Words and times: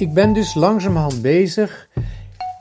Ik 0.00 0.12
ben 0.12 0.32
dus 0.32 0.54
langzamerhand 0.54 1.22
bezig 1.22 1.88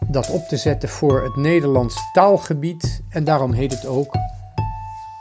dat 0.07 0.29
op 0.29 0.47
te 0.47 0.57
zetten 0.57 0.89
voor 0.89 1.23
het 1.23 1.35
Nederlands 1.35 2.11
taalgebied 2.13 3.01
en 3.09 3.23
daarom 3.23 3.51
heet 3.51 3.71
het 3.71 3.85
ook 3.85 4.15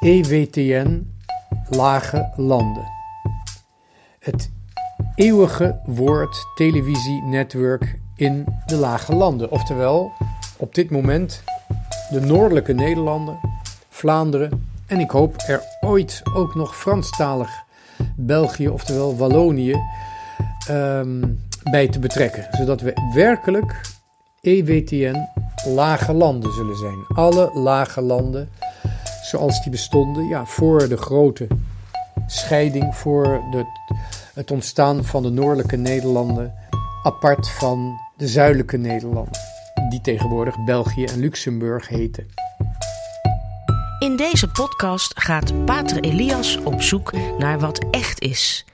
EWTN 0.00 1.12
Lage 1.68 2.32
Landen. 2.36 2.90
Het 4.18 4.50
eeuwige 5.14 5.80
woord 5.84 6.46
televisienetwerk 6.54 7.98
in 8.16 8.44
de 8.66 8.76
Lage 8.76 9.14
Landen, 9.14 9.50
oftewel 9.50 10.12
op 10.56 10.74
dit 10.74 10.90
moment 10.90 11.42
de 12.10 12.20
noordelijke 12.20 12.72
Nederlanden, 12.72 13.38
Vlaanderen 13.88 14.70
en 14.86 15.00
ik 15.00 15.10
hoop 15.10 15.34
er 15.46 15.62
ooit 15.80 16.22
ook 16.34 16.54
nog 16.54 16.76
Franstalig 16.76 17.50
België, 18.16 18.68
oftewel 18.68 19.16
Wallonië, 19.16 19.76
um, 20.70 21.46
bij 21.62 21.88
te 21.88 21.98
betrekken. 21.98 22.48
Zodat 22.50 22.80
we 22.80 22.92
werkelijk 23.14 23.80
EWTN 24.40 25.28
lage 25.66 26.12
landen 26.12 26.52
zullen 26.52 26.76
zijn. 26.76 27.04
Alle 27.08 27.50
lage 27.54 28.00
landen 28.00 28.48
zoals 29.22 29.62
die 29.62 29.70
bestonden 29.70 30.28
ja, 30.28 30.44
voor 30.44 30.88
de 30.88 30.96
grote 30.96 31.46
scheiding, 32.26 32.94
voor 32.94 33.42
het 34.34 34.50
ontstaan 34.50 35.04
van 35.04 35.22
de 35.22 35.30
noordelijke 35.30 35.76
Nederlanden, 35.76 36.54
apart 37.02 37.48
van 37.48 38.00
de 38.16 38.28
zuidelijke 38.28 38.76
Nederlanden, 38.76 39.40
die 39.88 40.00
tegenwoordig 40.00 40.64
België 40.64 41.04
en 41.04 41.18
Luxemburg 41.18 41.88
heten. 41.88 42.26
In 43.98 44.16
deze 44.16 44.48
podcast 44.48 45.20
gaat 45.20 45.64
Pater 45.64 46.00
Elias 46.00 46.58
op 46.64 46.82
zoek 46.82 47.12
naar 47.38 47.58
wat 47.58 47.84
echt 47.90 48.20
is. 48.20 48.64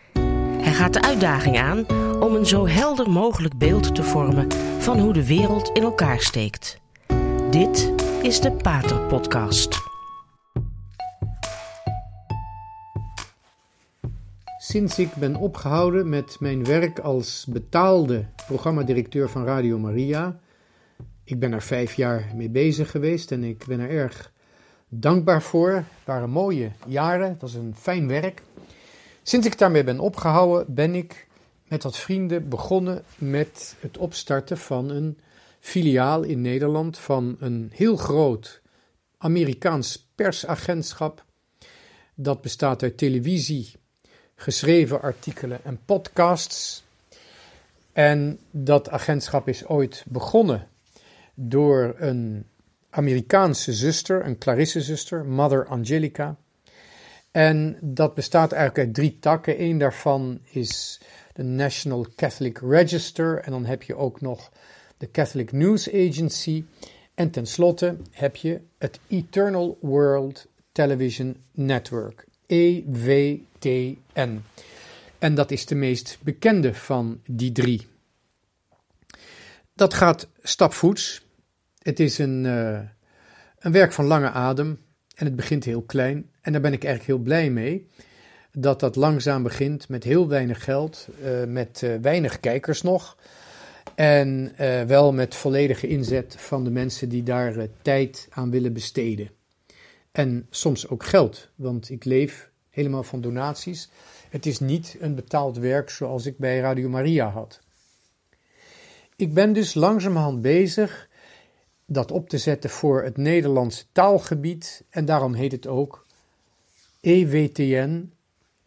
Hij 0.61 0.73
gaat 0.73 0.93
de 0.93 1.03
uitdaging 1.03 1.59
aan 1.59 1.87
om 2.25 2.35
een 2.35 2.47
zo 2.47 2.67
helder 2.67 3.11
mogelijk 3.11 3.59
beeld 3.59 3.95
te 3.95 4.03
vormen 4.03 4.53
van 4.79 4.99
hoe 4.99 5.13
de 5.13 5.27
wereld 5.27 5.71
in 5.73 5.83
elkaar 5.83 6.21
steekt. 6.21 6.81
Dit 7.51 7.93
is 8.23 8.41
de 8.41 8.53
Pater 8.53 9.01
Podcast. 9.01 9.77
Sinds 14.59 14.99
ik 14.99 15.15
ben 15.15 15.37
opgehouden 15.37 16.09
met 16.09 16.37
mijn 16.41 16.65
werk 16.65 16.99
als 16.99 17.47
betaalde 17.49 18.25
programmadirecteur 18.47 19.29
van 19.29 19.45
Radio 19.45 19.79
Maria, 19.79 20.39
ik 21.25 21.39
ben 21.39 21.53
er 21.53 21.63
vijf 21.63 21.95
jaar 21.95 22.33
mee 22.35 22.51
bezig 22.51 22.91
geweest 22.91 23.33
en 23.33 23.45
ik 23.45 23.65
ben 23.67 23.81
er 23.81 23.91
erg 23.91 24.33
dankbaar 24.89 25.43
voor. 25.43 25.71
Het 25.71 25.85
waren 26.05 26.31
mooie 26.31 26.71
jaren, 26.87 27.29
het 27.29 27.41
was 27.41 27.55
een 27.55 27.75
fijn 27.77 28.09
werk. 28.09 28.43
Sinds 29.23 29.47
ik 29.47 29.59
daarmee 29.59 29.85
ben 29.85 29.99
opgehouden, 29.99 30.75
ben 30.75 30.95
ik 30.95 31.27
met 31.75 31.83
wat 31.83 31.97
vrienden 31.97 32.49
begonnen 32.49 33.05
met 33.19 33.77
het 33.81 33.99
opstarten 33.99 34.59
van 34.59 34.91
een 34.91 35.19
filiaal 35.61 36.23
in 36.23 36.41
Nederland 36.41 36.99
van 36.99 37.37
een 37.39 37.71
heel 37.75 37.97
groot 37.97 38.61
Amerikaans 39.19 40.09
persagentschap. 40.15 41.25
Dat 42.15 42.41
bestaat 42.41 42.83
uit 42.83 42.99
televisie, 42.99 43.73
geschreven 44.35 45.03
artikelen 45.03 45.65
en 45.65 45.81
podcasts. 45.85 46.85
En 47.93 48.39
dat 48.51 48.91
agentschap 48.91 49.49
is 49.49 49.67
ooit 49.67 50.05
begonnen 50.09 50.69
door 51.35 51.95
een 51.99 52.47
Amerikaanse 52.91 53.73
zuster, 53.73 54.27
een 54.27 54.39
Clarisse-zuster, 54.39 55.25
Mother 55.25 55.67
Angelica. 55.67 56.37
En 57.31 57.79
dat 57.81 58.15
bestaat 58.15 58.53
eigenlijk 58.53 58.87
uit 58.87 58.95
drie 58.95 59.19
takken. 59.21 59.63
Eén 59.63 59.79
daarvan 59.79 60.41
is 60.43 61.01
de 61.35 61.43
National 61.43 62.07
Catholic 62.17 62.59
Register. 62.59 63.39
En 63.39 63.51
dan 63.51 63.65
heb 63.65 63.83
je 63.83 63.97
ook 63.97 64.21
nog 64.21 64.51
de 64.97 65.11
Catholic 65.11 65.53
News 65.53 65.93
Agency. 65.93 66.65
En 67.15 67.31
tenslotte 67.31 67.97
heb 68.11 68.37
je 68.37 68.61
het 68.79 69.01
Eternal 69.09 69.79
World 69.81 70.47
Television 70.73 71.37
Network, 71.53 72.27
EWTN. 72.47 74.43
En 75.19 75.35
dat 75.35 75.51
is 75.51 75.67
de 75.67 75.75
meest 75.75 76.19
bekende 76.23 76.75
van 76.75 77.21
die 77.27 77.53
drie. 77.53 77.87
Dat 79.75 79.95
gaat 79.95 80.29
stapvoets. 80.43 81.27
Het 81.79 82.01
is 82.01 82.19
een, 82.19 82.45
uh, 82.45 82.81
een 83.59 83.73
werk 83.73 83.93
van 83.93 84.05
lange 84.05 84.31
adem 84.31 84.79
en 85.15 85.25
het 85.25 85.37
begint 85.37 85.65
heel 85.65 85.83
klein. 85.83 86.31
En 86.41 86.53
daar 86.53 86.61
ben 86.61 86.73
ik 86.73 86.85
eigenlijk 86.85 87.15
heel 87.15 87.25
blij 87.25 87.51
mee. 87.51 87.89
Dat 88.57 88.81
dat 88.81 88.97
langzaam 88.97 89.43
begint 89.43 89.89
met 89.89 90.05
heel 90.05 90.29
weinig 90.29 90.65
geld, 90.65 91.09
uh, 91.23 91.45
met 91.45 91.83
uh, 91.85 91.95
weinig 92.01 92.41
kijkers 92.41 92.83
nog. 92.83 93.17
En 93.95 94.53
uh, 94.61 94.83
wel 94.83 95.13
met 95.13 95.35
volledige 95.35 95.87
inzet 95.87 96.37
van 96.39 96.65
de 96.65 96.71
mensen 96.71 97.09
die 97.09 97.23
daar 97.23 97.67
tijd 97.83 98.27
aan 98.31 98.51
willen 98.51 98.73
besteden. 98.73 99.31
En 100.13 100.47
soms 100.51 100.89
ook 100.89 101.05
geld, 101.05 101.49
want 101.55 101.91
ik 101.91 102.05
leef 102.05 102.51
helemaal 102.71 103.03
van 103.03 103.21
donaties. 103.21 103.89
Het 104.31 104.47
is 104.47 104.61
niet 104.61 104.97
een 105.01 105.15
betaald 105.15 105.59
werk 105.59 105.91
zoals 105.91 106.27
ik 106.27 106.39
bij 106.39 106.59
Radio 106.59 106.89
Maria 106.89 107.29
had. 107.29 107.61
Ik 109.17 109.35
ben 109.35 109.53
dus 109.53 109.75
langzamerhand 109.75 110.43
bezig 110.43 111.09
dat 111.87 112.11
op 112.11 112.29
te 112.29 112.39
zetten 112.39 112.71
voor 112.71 113.03
het 113.03 113.17
Nederlands 113.17 113.89
taalgebied 113.93 114.85
en 114.91 115.05
daarom 115.05 115.35
heet 115.35 115.53
het 115.53 115.67
ook 115.67 116.07
EWTN 117.01 118.13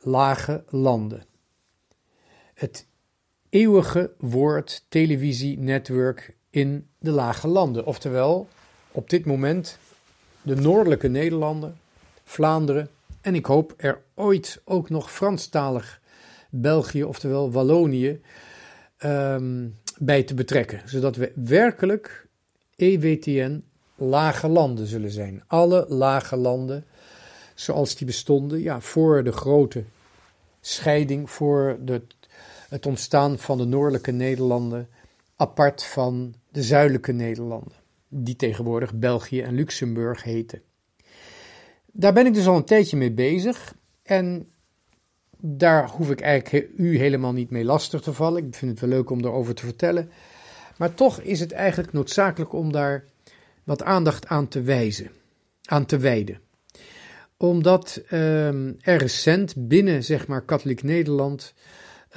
Lage 0.07 0.63
Landen. 0.69 1.23
Het 2.53 2.87
eeuwige 3.49 4.11
woord 4.17 4.85
televisienetwerk 4.89 6.35
in 6.49 6.87
de 6.99 7.11
Lage 7.11 7.47
Landen, 7.47 7.85
oftewel 7.85 8.47
op 8.91 9.09
dit 9.09 9.25
moment 9.25 9.77
de 10.41 10.55
noordelijke 10.55 11.07
Nederlanden, 11.07 11.77
Vlaanderen 12.23 12.89
en 13.21 13.35
ik 13.35 13.45
hoop 13.45 13.73
er 13.77 14.01
ooit 14.13 14.61
ook 14.65 14.89
nog 14.89 15.11
Franstalig 15.11 16.01
België, 16.49 17.03
oftewel 17.03 17.51
Wallonië, 17.51 18.21
um, 19.05 19.75
bij 19.97 20.23
te 20.23 20.33
betrekken, 20.33 20.81
zodat 20.85 21.15
we 21.15 21.31
werkelijk 21.35 22.27
EWTN 22.75 23.63
lage 23.95 24.47
landen 24.47 24.87
zullen 24.87 25.11
zijn. 25.11 25.43
Alle 25.47 25.85
lage 25.87 26.35
landen 26.35 26.85
zoals 27.55 27.95
die 27.95 28.07
bestonden 28.07 28.61
ja, 28.61 28.81
voor 28.81 29.23
de 29.23 29.31
grote 29.31 29.83
scheiding, 30.67 31.29
voor 31.29 31.79
het 32.69 32.85
ontstaan 32.85 33.39
van 33.39 33.57
de 33.57 33.65
noordelijke 33.65 34.11
Nederlanden, 34.11 34.89
apart 35.35 35.83
van 35.83 36.35
de 36.51 36.63
zuidelijke 36.63 37.11
Nederlanden, 37.11 37.77
die 38.07 38.35
tegenwoordig 38.35 38.93
België 38.93 39.41
en 39.41 39.55
Luxemburg 39.55 40.23
heten. 40.23 40.61
Daar 41.91 42.13
ben 42.13 42.25
ik 42.25 42.33
dus 42.33 42.47
al 42.47 42.55
een 42.55 42.63
tijdje 42.63 42.97
mee 42.97 43.11
bezig 43.11 43.75
en 44.03 44.49
daar 45.39 45.89
hoef 45.89 46.09
ik 46.09 46.21
eigenlijk 46.21 46.69
u 46.77 46.97
helemaal 46.97 47.33
niet 47.33 47.49
mee 47.49 47.63
lastig 47.63 48.01
te 48.01 48.13
vallen. 48.13 48.45
Ik 48.45 48.55
vind 48.55 48.71
het 48.71 48.79
wel 48.79 48.89
leuk 48.89 49.09
om 49.09 49.21
daarover 49.21 49.55
te 49.55 49.65
vertellen. 49.65 50.11
Maar 50.77 50.93
toch 50.93 51.21
is 51.21 51.39
het 51.39 51.51
eigenlijk 51.51 51.93
noodzakelijk 51.93 52.53
om 52.53 52.71
daar 52.71 53.05
wat 53.63 53.83
aandacht 53.83 54.27
aan 54.27 54.47
te 54.47 54.61
wijzen, 54.61 55.11
aan 55.65 55.85
te 55.85 55.97
wijden. 55.97 56.39
Omdat 57.37 58.01
um, 58.11 58.75
er 58.79 58.97
recent 58.97 59.67
binnen, 59.67 60.03
zeg 60.03 60.27
maar, 60.27 60.45
katholiek 60.45 60.83
Nederland 60.83 61.53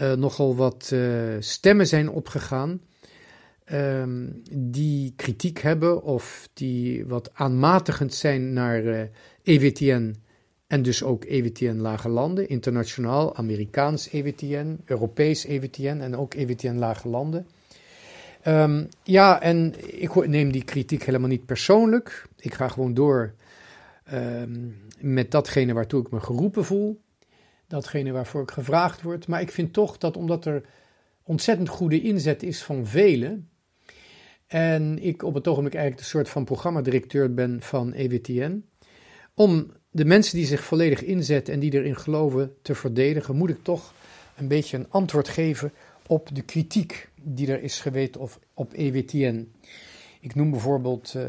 uh, 0.00 0.12
nogal 0.12 0.56
wat 0.56 0.91
uh, 0.92 1.36
stemmen 1.38 1.86
zijn 1.86 2.10
opgegaan 2.10 2.81
um, 3.72 4.42
die 4.53 5.12
kritiek 5.16 5.58
hebben 5.58 6.03
of 6.03 6.48
die 6.53 7.06
wat 7.06 7.31
aanmatigend 7.32 8.14
zijn 8.14 8.53
naar 8.53 8.82
uh, 8.82 9.00
eh, 9.00 9.08
EWTN 9.42 10.16
en 10.66 10.82
dus 10.82 11.03
ook 11.03 11.25
EWTN 11.25 11.76
Lage 11.76 12.08
Landen, 12.08 12.48
internationaal, 12.48 13.37
Amerikaans 13.37 14.10
EWTN, 14.10 14.81
Europees 14.84 15.44
EWTN 15.44 16.00
en 16.00 16.16
ook 16.16 16.34
EWTN 16.34 16.76
Lage 16.78 17.08
Landen. 17.08 17.46
Um, 18.46 18.88
ja, 19.02 19.40
en 19.40 19.75
ik 20.00 20.26
neem 20.26 20.52
die 20.52 20.64
kritiek 20.64 21.02
helemaal 21.02 21.28
niet 21.28 21.46
persoonlijk. 21.46 22.26
Ik 22.37 22.55
ga 22.55 22.69
gewoon 22.69 22.94
door 22.94 23.34
um, 24.12 24.77
met 24.99 25.31
datgene 25.31 25.73
waartoe 25.73 26.01
ik 26.01 26.11
me 26.11 26.21
geroepen 26.21 26.65
voel. 26.65 27.01
Datgene 27.67 28.12
waarvoor 28.12 28.43
ik 28.43 28.51
gevraagd 28.51 29.03
word. 29.03 29.27
Maar 29.27 29.41
ik 29.41 29.51
vind 29.51 29.73
toch 29.73 29.99
dat 29.99 30.17
omdat 30.17 30.45
er 30.45 30.62
ontzettend 31.23 31.69
goede 31.69 32.01
inzet 32.01 32.43
is 32.43 32.62
van 32.62 32.87
velen. 32.87 33.49
En 34.47 34.99
ik 35.03 35.23
op 35.23 35.35
het 35.35 35.49
ogenblik 35.49 35.75
eigenlijk 35.75 36.05
een 36.05 36.11
soort 36.11 36.29
van 36.29 36.45
programmadirecteur 36.45 37.35
ben 37.35 37.62
van 37.62 37.93
EWTN. 37.93 38.65
Om 39.35 39.73
de 39.91 40.05
mensen 40.05 40.37
die 40.37 40.47
zich 40.47 40.65
volledig 40.65 41.03
inzetten 41.03 41.55
en 41.55 41.61
die 41.61 41.73
erin 41.73 41.97
geloven 41.97 42.55
te 42.62 42.75
verdedigen, 42.75 43.37
moet 43.37 43.51
ik 43.51 43.62
toch 43.62 43.93
een 44.37 44.49
beetje 44.49 44.77
een 44.77 44.91
antwoord 44.91 45.29
geven 45.29 45.73
op 46.07 46.29
de 46.33 46.43
kritiek 46.43 47.09
die 47.23 47.53
er 47.53 47.62
is 47.62 47.81
geweest 47.81 48.17
op, 48.17 48.39
op 48.55 48.73
EWTN. 48.73 49.53
Ik 50.21 50.35
noem 50.35 50.51
bijvoorbeeld 50.51 51.15
uh, 51.17 51.29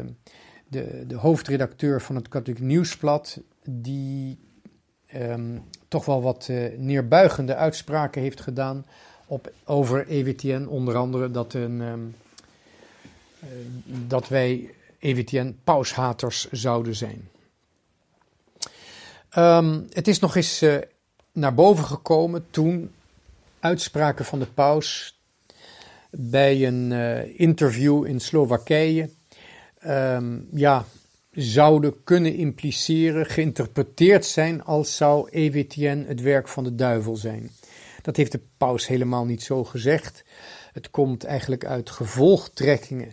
de, 0.72 1.04
de 1.06 1.16
hoofdredacteur 1.16 2.02
van 2.02 2.14
het 2.14 2.28
Katholiek 2.28 2.60
Nieuwsblad, 2.60 3.40
die 3.64 4.38
um, 5.14 5.64
toch 5.88 6.04
wel 6.04 6.22
wat 6.22 6.48
uh, 6.50 6.78
neerbuigende 6.78 7.54
uitspraken 7.54 8.22
heeft 8.22 8.40
gedaan 8.40 8.86
op, 9.26 9.52
over 9.64 10.06
EWTN, 10.08 10.66
onder 10.68 10.96
andere 10.96 11.30
dat, 11.30 11.54
een, 11.54 11.80
ehm, 11.80 12.00
eh, 13.40 13.48
dat 14.06 14.28
wij 14.28 14.74
EWTN 14.98 15.56
paushaters 15.64 16.50
zouden 16.50 16.96
zijn. 16.96 17.28
Ehm, 19.28 19.80
het 19.90 20.08
is 20.08 20.18
nog 20.18 20.36
eens 20.36 20.62
uh, 20.62 20.76
naar 21.32 21.54
boven 21.54 21.84
gekomen 21.84 22.46
toen 22.50 22.90
uitspraken 23.60 24.24
van 24.24 24.38
de 24.38 24.46
paus 24.46 25.18
bij 26.10 26.66
een 26.66 26.92
interview 27.36 28.06
in 28.06 28.20
Slowakije 28.20 29.10
um, 29.86 30.48
ja, 30.52 30.84
zouden 31.30 32.04
kunnen 32.04 32.34
impliceren, 32.34 33.26
geïnterpreteerd 33.26 34.24
zijn 34.24 34.64
als 34.64 34.96
zou 34.96 35.28
EWTN 35.30 36.04
het 36.06 36.20
werk 36.20 36.48
van 36.48 36.64
de 36.64 36.74
duivel 36.74 37.16
zijn. 37.16 37.50
Dat 38.02 38.16
heeft 38.16 38.32
de 38.32 38.40
paus 38.56 38.86
helemaal 38.86 39.24
niet 39.24 39.42
zo 39.42 39.64
gezegd. 39.64 40.24
Het 40.72 40.90
komt 40.90 41.24
eigenlijk 41.24 41.64
uit 41.64 41.90
gevolgtrekkingen 41.90 43.12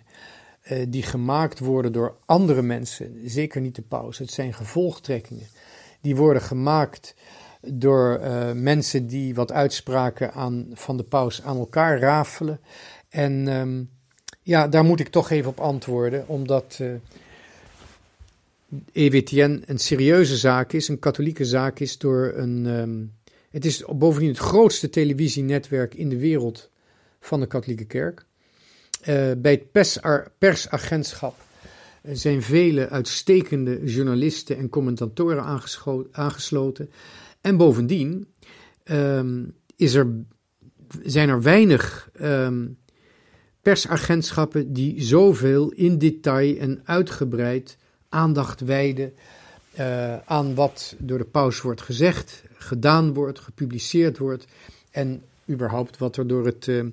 uh, 0.63 0.85
die 0.89 1.03
gemaakt 1.03 1.59
worden 1.59 1.91
door 1.91 2.15
andere 2.25 2.61
mensen, 2.61 3.21
zeker 3.25 3.61
niet 3.61 3.75
de 3.75 3.81
paus. 3.81 4.17
Het 4.17 4.31
zijn 4.31 4.53
gevolgtrekkingen 4.53 5.47
die 6.01 6.15
worden 6.15 6.41
gemaakt 6.41 7.15
door 7.61 8.19
uh, 8.19 8.51
mensen 8.51 9.07
die 9.07 9.35
wat 9.35 9.51
uitspraken 9.51 10.33
aan, 10.33 10.67
van 10.73 10.97
de 10.97 11.03
paus 11.03 11.43
aan 11.43 11.57
elkaar 11.57 11.99
rafelen. 11.99 12.59
En 13.09 13.47
um, 13.47 13.89
ja, 14.49 14.67
daar 14.67 14.83
moet 14.83 14.99
ik 14.99 15.07
toch 15.07 15.29
even 15.29 15.49
op 15.49 15.59
antwoorden, 15.59 16.27
omdat 16.27 16.77
uh, 16.81 16.93
eh, 16.93 16.99
EWTN 18.91 19.63
een 19.65 19.77
serieuze 19.77 20.37
zaak 20.37 20.73
is, 20.73 20.87
een 20.87 20.99
katholieke 20.99 21.45
zaak 21.45 21.79
is 21.79 21.97
door 21.97 22.33
een. 22.35 22.65
Um, 22.65 23.13
het 23.49 23.65
is 23.65 23.83
bovendien 23.95 24.29
het 24.29 24.37
grootste 24.37 24.89
televisienetwerk 24.89 25.93
in 25.95 26.09
de 26.09 26.17
wereld 26.17 26.69
van 27.19 27.39
de 27.39 27.45
katholieke 27.45 27.85
kerk. 27.85 28.25
Uh, 29.01 29.31
bij 29.37 29.51
het 29.51 29.71
pers 29.71 29.99
persagentschap 30.37 31.35
zijn 32.03 32.41
vele 32.41 32.89
uitstekende 32.89 33.83
journalisten 33.83 34.57
en 34.57 34.69
commentatoren 34.69 35.61
aangesloten. 36.11 36.91
En 37.41 37.57
bovendien 37.57 38.27
um, 38.83 39.53
is 39.75 39.93
er, 39.93 40.07
zijn 41.03 41.29
er 41.29 41.41
weinig 41.41 42.09
um, 42.21 42.77
persagentschappen 43.69 44.73
die 44.73 45.01
zoveel 45.01 45.69
in 45.69 45.97
detail 45.97 46.57
en 46.57 46.81
uitgebreid 46.83 47.77
aandacht 48.09 48.59
wijden 48.59 49.13
uh, 49.79 50.17
aan 50.17 50.55
wat 50.55 50.95
door 50.97 51.17
de 51.17 51.25
paus 51.25 51.61
wordt 51.61 51.81
gezegd, 51.81 52.43
gedaan 52.53 53.13
wordt, 53.13 53.39
gepubliceerd 53.39 54.17
wordt 54.17 54.45
en 54.91 55.23
überhaupt 55.49 55.97
wat 55.97 56.17
er 56.17 56.27
door 56.27 56.45
het, 56.45 56.67
uh, 56.67 56.85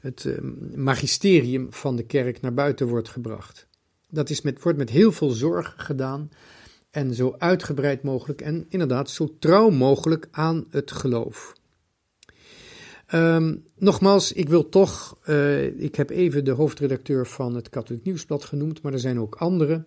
het 0.00 0.24
uh, 0.24 0.38
magisterium 0.74 1.66
van 1.70 1.96
de 1.96 2.04
kerk 2.04 2.40
naar 2.40 2.54
buiten 2.54 2.86
wordt 2.86 3.08
gebracht. 3.08 3.66
Dat 4.08 4.30
is 4.30 4.40
met, 4.42 4.62
wordt 4.62 4.78
met 4.78 4.90
heel 4.90 5.12
veel 5.12 5.30
zorg 5.30 5.74
gedaan 5.76 6.30
en 6.90 7.14
zo 7.14 7.34
uitgebreid 7.38 8.02
mogelijk 8.02 8.40
en 8.40 8.66
inderdaad 8.68 9.10
zo 9.10 9.34
trouw 9.38 9.70
mogelijk 9.70 10.28
aan 10.30 10.64
het 10.70 10.90
geloof. 10.92 11.52
Um, 13.12 13.64
nogmaals, 13.76 14.32
ik 14.32 14.48
wil 14.48 14.68
toch, 14.68 15.18
uh, 15.28 15.82
ik 15.82 15.94
heb 15.94 16.10
even 16.10 16.44
de 16.44 16.50
hoofdredacteur 16.50 17.26
van 17.26 17.54
het 17.54 17.68
Katholiek 17.68 18.04
Nieuwsblad 18.04 18.44
genoemd, 18.44 18.82
maar 18.82 18.92
er 18.92 18.98
zijn 18.98 19.20
ook 19.20 19.34
anderen. 19.34 19.86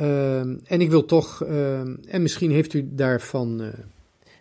Uh, 0.00 0.40
en 0.40 0.80
ik 0.80 0.90
wil 0.90 1.04
toch, 1.04 1.44
uh, 1.44 1.80
en 1.80 2.22
misschien 2.22 2.50
heeft 2.50 2.74
u 2.74 2.88
daarvan, 2.92 3.62
eh, 3.62 3.68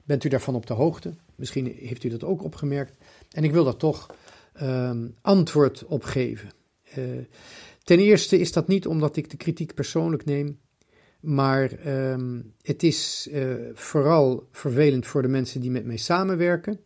bent 0.03 0.23
u 0.23 0.29
daarvan 0.29 0.55
op 0.55 0.65
de 0.65 0.73
hoogte, 0.73 1.13
misschien 1.35 1.65
heeft 1.65 2.03
u 2.03 2.09
dat 2.09 2.23
ook 2.23 2.43
opgemerkt. 2.43 2.97
En 3.31 3.43
ik 3.43 3.51
wil 3.51 3.63
daar 3.63 3.75
toch 3.77 4.15
ehm, 4.53 5.07
antwoord 5.21 5.85
op 5.85 6.03
geven. 6.03 6.49
Eh, 6.83 7.03
ten 7.83 7.99
eerste 7.99 8.39
is 8.39 8.51
dat 8.51 8.67
niet 8.67 8.87
omdat 8.87 9.15
ik 9.15 9.29
de 9.29 9.37
kritiek 9.37 9.73
persoonlijk 9.73 10.25
neem, 10.25 10.59
maar 11.19 11.71
ehm, 11.71 12.41
het 12.61 12.83
is 12.83 13.29
vooral 13.73 14.47
vervelend 14.51 15.05
voor 15.05 15.21
de 15.21 15.27
mensen 15.27 15.61
die 15.61 15.71
met 15.71 15.85
mij 15.85 15.97
samenwerken. 15.97 16.79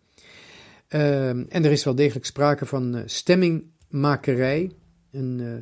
Uh, 0.90 1.30
en 1.30 1.50
er 1.50 1.72
is 1.72 1.84
wel 1.84 1.96
degelijk 1.96 2.26
sprake 2.26 2.66
van 2.66 2.96
uh, 2.96 3.02
stemmingmakerij, 3.06 4.72
een, 5.12 5.40
uh, 5.40 5.54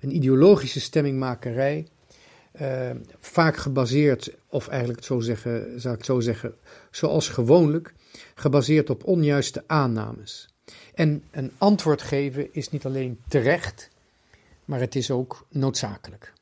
een, 0.00 0.16
ideologische 0.16 0.80
stemmingmakerij. 0.80 1.86
Ehm, 2.52 2.98
vaak 3.18 3.56
gebaseerd, 3.56 4.36
of 4.48 4.68
eigenlijk 4.68 5.04
zo 5.04 5.20
zeggen, 5.20 5.80
zou 5.80 5.94
ik 5.94 6.04
zo 6.04 6.20
zeggen, 6.20 6.54
zoals 6.90 7.28
gewoonlijk, 7.28 7.94
gebaseerd 8.34 8.90
op 8.90 9.04
onjuiste 9.04 9.64
aannames. 9.66 10.48
En 10.94 11.22
een 11.30 11.52
antwoord 11.58 12.02
geven 12.02 12.54
is 12.54 12.70
niet 12.70 12.84
alleen 12.84 13.20
terecht, 13.28 13.90
maar 14.64 14.80
het 14.80 14.94
is 14.94 15.10
ook 15.10 15.46
noodzakelijk. 15.50 16.32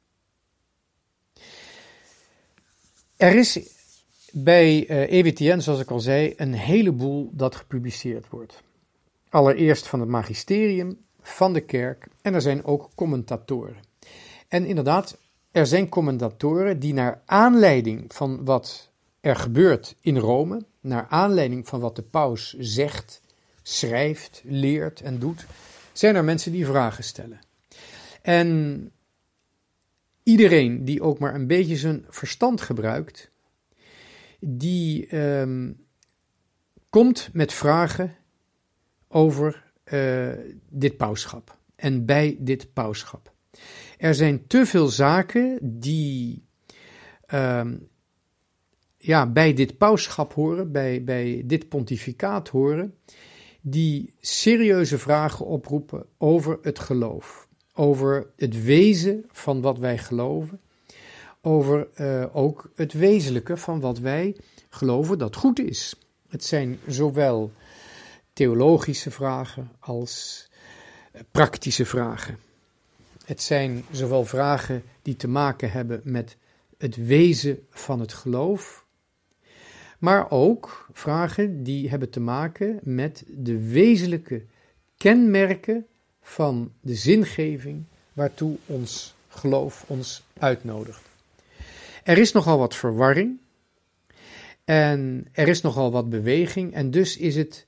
Er 3.17 3.35
is 3.35 3.61
bij 4.37 4.89
uh, 4.89 5.03
eh, 5.03 5.11
EWTN, 5.11 5.61
zoals 5.61 5.81
ik 5.81 5.91
al 5.91 6.01
zei, 6.01 6.33
een 6.37 6.55
heleboel 6.55 7.31
dat 7.33 7.55
gepubliceerd 7.55 8.29
wordt. 8.29 8.63
Allereerst 9.29 9.87
van 9.87 10.01
het 10.01 10.09
magisterium, 10.09 10.99
van 11.21 11.53
de 11.53 11.61
kerk 11.61 12.07
en 12.23 12.35
er 12.35 12.41
zijn 12.41 12.65
ook 12.65 12.91
commentatoren. 12.95 13.77
En 14.49 14.67
inderdaad, 14.67 15.17
er 15.51 15.67
zijn 15.67 15.89
commentatoren 15.89 16.79
die 16.79 16.95
naar 16.95 17.23
aanleiding 17.25 18.15
van 18.15 18.45
wat 18.45 18.91
er 19.21 19.37
gebeurt 19.37 19.97
in 20.01 20.19
Rome, 20.19 20.65
naar 20.81 21.07
aanleiding 21.09 21.69
van 21.69 21.81
wat 21.81 21.97
de 21.97 22.03
paus 22.03 22.55
zegt, 22.59 23.21
schrijft, 23.63 24.43
leert 24.45 25.01
en 25.01 25.19
doet, 25.19 25.47
zijn 25.93 26.17
er 26.17 26.25
mensen 26.25 26.53
die 26.53 26.67
vragen 26.67 27.05
stellen. 27.05 27.41
En 28.23 28.91
iedereen 30.23 30.85
die 30.85 31.03
ook 31.03 31.19
maar 31.19 31.35
een 31.35 31.47
beetje 31.47 31.77
zijn 31.77 32.05
verstand 32.09 32.61
gebruikt, 32.61 33.31
die 34.47 35.17
um, 35.17 35.87
komt 36.91 37.29
met 37.33 37.53
vragen 37.53 38.17
over 39.09 39.73
uh, 39.93 40.29
dit 40.69 40.97
pauschap 40.97 41.59
en 41.77 42.05
bij 42.05 42.37
dit 42.41 42.73
pauschap. 42.73 43.33
Er 43.99 44.15
zijn 44.15 44.47
te 44.47 44.67
veel 44.67 44.87
zaken 44.87 45.59
die 45.63 46.45
um, 47.35 47.89
ja, 48.97 49.27
bij 49.31 49.53
dit 49.53 49.79
pauschap 49.79 50.33
horen, 50.33 50.73
bij, 50.73 51.05
bij 51.05 51.43
dit 51.45 51.69
pontificaat 51.69 52.49
horen, 52.49 52.95
die 53.61 54.15
serieuze 54.21 54.99
vragen 54.99 55.47
oproepen 55.47 56.07
over 56.19 56.59
het 56.63 56.79
geloof, 56.79 57.49
over 57.73 58.33
het 58.37 58.63
wezen 58.63 59.25
van 59.29 59.61
wat 59.61 59.79
wij 59.79 59.99
geloven 59.99 60.61
over 61.45 61.89
uh, 62.01 62.25
ook 62.37 62.71
het 62.75 62.93
wezenlijke 62.93 63.57
van 63.57 63.81
wat 63.81 63.99
wij 63.99 64.37
geloven 64.69 65.19
dat 65.19 65.37
goed 65.37 65.59
is. 65.59 65.95
Het 66.29 66.45
zijn 66.45 66.79
zowel 66.87 67.53
theologische 68.33 69.11
vragen 69.11 69.71
als 69.79 70.47
eh, 71.13 71.21
praktische 71.31 71.85
vragen. 71.85 72.39
Het 73.25 73.43
zijn 73.43 73.85
zowel 73.91 74.25
vragen 74.25 74.83
die 75.03 75.17
te 75.17 75.29
maken 75.29 75.71
hebben 75.71 76.01
met 76.05 76.37
het 76.79 76.97
wezen 76.97 77.67
van 77.71 78.01
het 78.01 78.13
geloof, 78.13 78.85
maar 79.99 80.31
ook 80.31 80.89
vragen 80.93 81.63
die 81.63 81.89
hebben 81.89 82.11
te 82.11 82.21
maken 82.21 82.79
met 82.83 83.25
de 83.29 83.69
wezenlijke 83.69 84.45
kenmerken 84.97 85.87
van 86.23 86.73
de 86.81 86.95
zingeving 86.95 87.85
waartoe 88.13 88.57
ons 88.67 89.15
geloof 89.29 89.85
ons 89.87 90.23
uitnodigt. 90.39 91.14
Er 92.05 92.19
is 92.19 92.33
nogal 92.33 92.59
wat 92.59 92.75
verwarring 92.75 93.41
en 94.65 95.29
er 95.33 95.49
is 95.49 95.61
nogal 95.61 95.91
wat 95.91 96.09
beweging 96.09 96.75
en 96.75 96.91
dus 96.91 97.17
is 97.17 97.37
het 97.37 97.67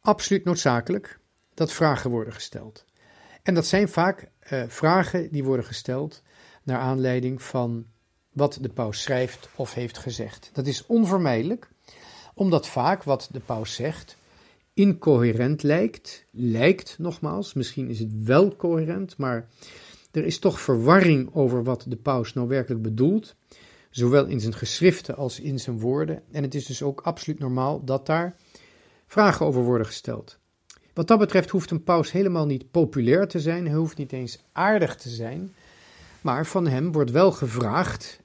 absoluut 0.00 0.44
noodzakelijk 0.44 1.18
dat 1.54 1.72
vragen 1.72 2.10
worden 2.10 2.32
gesteld. 2.32 2.84
En 3.42 3.54
dat 3.54 3.66
zijn 3.66 3.88
vaak 3.88 4.28
uh, 4.52 4.62
vragen 4.66 5.30
die 5.32 5.44
worden 5.44 5.64
gesteld 5.64 6.22
naar 6.62 6.78
aanleiding 6.78 7.42
van 7.42 7.86
wat 8.32 8.58
de 8.60 8.68
paus 8.68 9.02
schrijft 9.02 9.48
of 9.54 9.74
heeft 9.74 9.98
gezegd. 9.98 10.50
Dat 10.52 10.66
is 10.66 10.86
onvermijdelijk, 10.86 11.68
omdat 12.34 12.66
vaak 12.66 13.02
wat 13.02 13.28
de 13.32 13.40
paus 13.40 13.74
zegt 13.74 14.16
incoherent 14.74 15.62
lijkt. 15.62 16.24
Lijkt 16.30 16.98
nogmaals, 16.98 17.54
misschien 17.54 17.88
is 17.88 17.98
het 17.98 18.22
wel 18.24 18.56
coherent, 18.56 19.16
maar 19.16 19.48
er 20.10 20.24
is 20.24 20.38
toch 20.38 20.60
verwarring 20.60 21.34
over 21.34 21.64
wat 21.64 21.84
de 21.88 21.96
paus 21.96 22.32
nou 22.32 22.48
werkelijk 22.48 22.82
bedoelt, 22.82 23.36
zowel 23.90 24.26
in 24.26 24.40
zijn 24.40 24.54
geschriften 24.54 25.16
als 25.16 25.40
in 25.40 25.58
zijn 25.58 25.78
woorden. 25.78 26.22
En 26.30 26.42
het 26.42 26.54
is 26.54 26.66
dus 26.66 26.82
ook 26.82 27.00
absoluut 27.00 27.38
normaal 27.38 27.84
dat 27.84 28.06
daar 28.06 28.36
vragen 29.06 29.46
over 29.46 29.62
worden 29.62 29.86
gesteld. 29.86 30.38
Wat 30.94 31.08
dat 31.08 31.18
betreft 31.18 31.50
hoeft 31.50 31.70
een 31.70 31.84
paus 31.84 32.12
helemaal 32.12 32.46
niet 32.46 32.70
populair 32.70 33.28
te 33.28 33.40
zijn, 33.40 33.66
hij 33.66 33.76
hoeft 33.76 33.96
niet 33.96 34.12
eens 34.12 34.44
aardig 34.52 34.96
te 34.96 35.08
zijn, 35.08 35.54
maar 36.20 36.46
van 36.46 36.66
hem 36.66 36.92
wordt 36.92 37.10
wel 37.10 37.32
gevraagd 37.32 38.20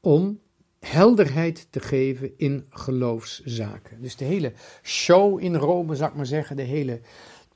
om 0.00 0.40
helderheid 0.80 1.66
te 1.70 1.80
geven 1.80 2.32
in 2.36 2.66
geloofszaken. 2.70 4.02
Dus 4.02 4.16
de 4.16 4.24
hele 4.24 4.52
show 4.82 5.40
in 5.40 5.54
Rome, 5.54 5.94
zou 5.94 6.10
ik 6.10 6.16
maar 6.16 6.26
zeggen, 6.26 6.56
de 6.56 6.62
hele 6.62 7.00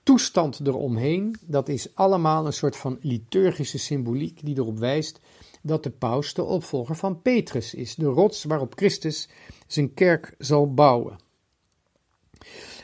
toestand 0.02 0.60
eromheen, 0.66 1.36
dat 1.46 1.68
is 1.68 1.94
allemaal 1.94 2.46
een 2.46 2.52
soort 2.52 2.76
van 2.76 2.98
liturgische 3.00 3.78
symboliek 3.78 4.40
die 4.44 4.56
erop 4.56 4.78
wijst 4.78 5.20
dat 5.62 5.82
de 5.82 5.90
paus 5.90 6.34
de 6.34 6.44
opvolger 6.44 6.96
van 6.96 7.22
Petrus 7.22 7.74
is, 7.74 7.94
de 7.94 8.06
rots 8.06 8.44
waarop 8.44 8.72
Christus 8.76 9.28
zijn 9.66 9.94
kerk 9.94 10.34
zal 10.38 10.74
bouwen. 10.74 11.18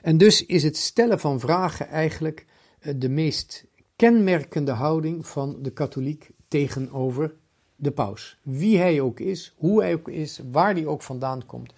En 0.03 0.19
dus 0.19 0.47
is 0.47 0.63
het 0.63 0.77
stellen 0.77 1.21
van 1.21 1.41
vragen 1.41 1.89
eigenlijk 1.89 2.47
eh, 2.79 2.95
de 2.97 3.09
meest 3.09 3.65
kenmerkende 3.97 4.73
houding 4.73 5.27
van 5.27 5.63
de 5.63 5.71
katholiek 5.71 6.31
tegenover 6.49 7.35
de 7.77 7.91
paus. 7.91 8.39
Wie 8.43 8.79
hij 8.79 9.01
ook 9.01 9.21
is, 9.21 9.55
hoe 9.57 9.81
hij 9.81 9.95
ook 9.95 10.09
is, 10.09 10.41
waar 10.51 10.75
hij 10.75 10.87
ook 10.87 11.03
vandaan 11.03 11.47
komt. 11.47 11.73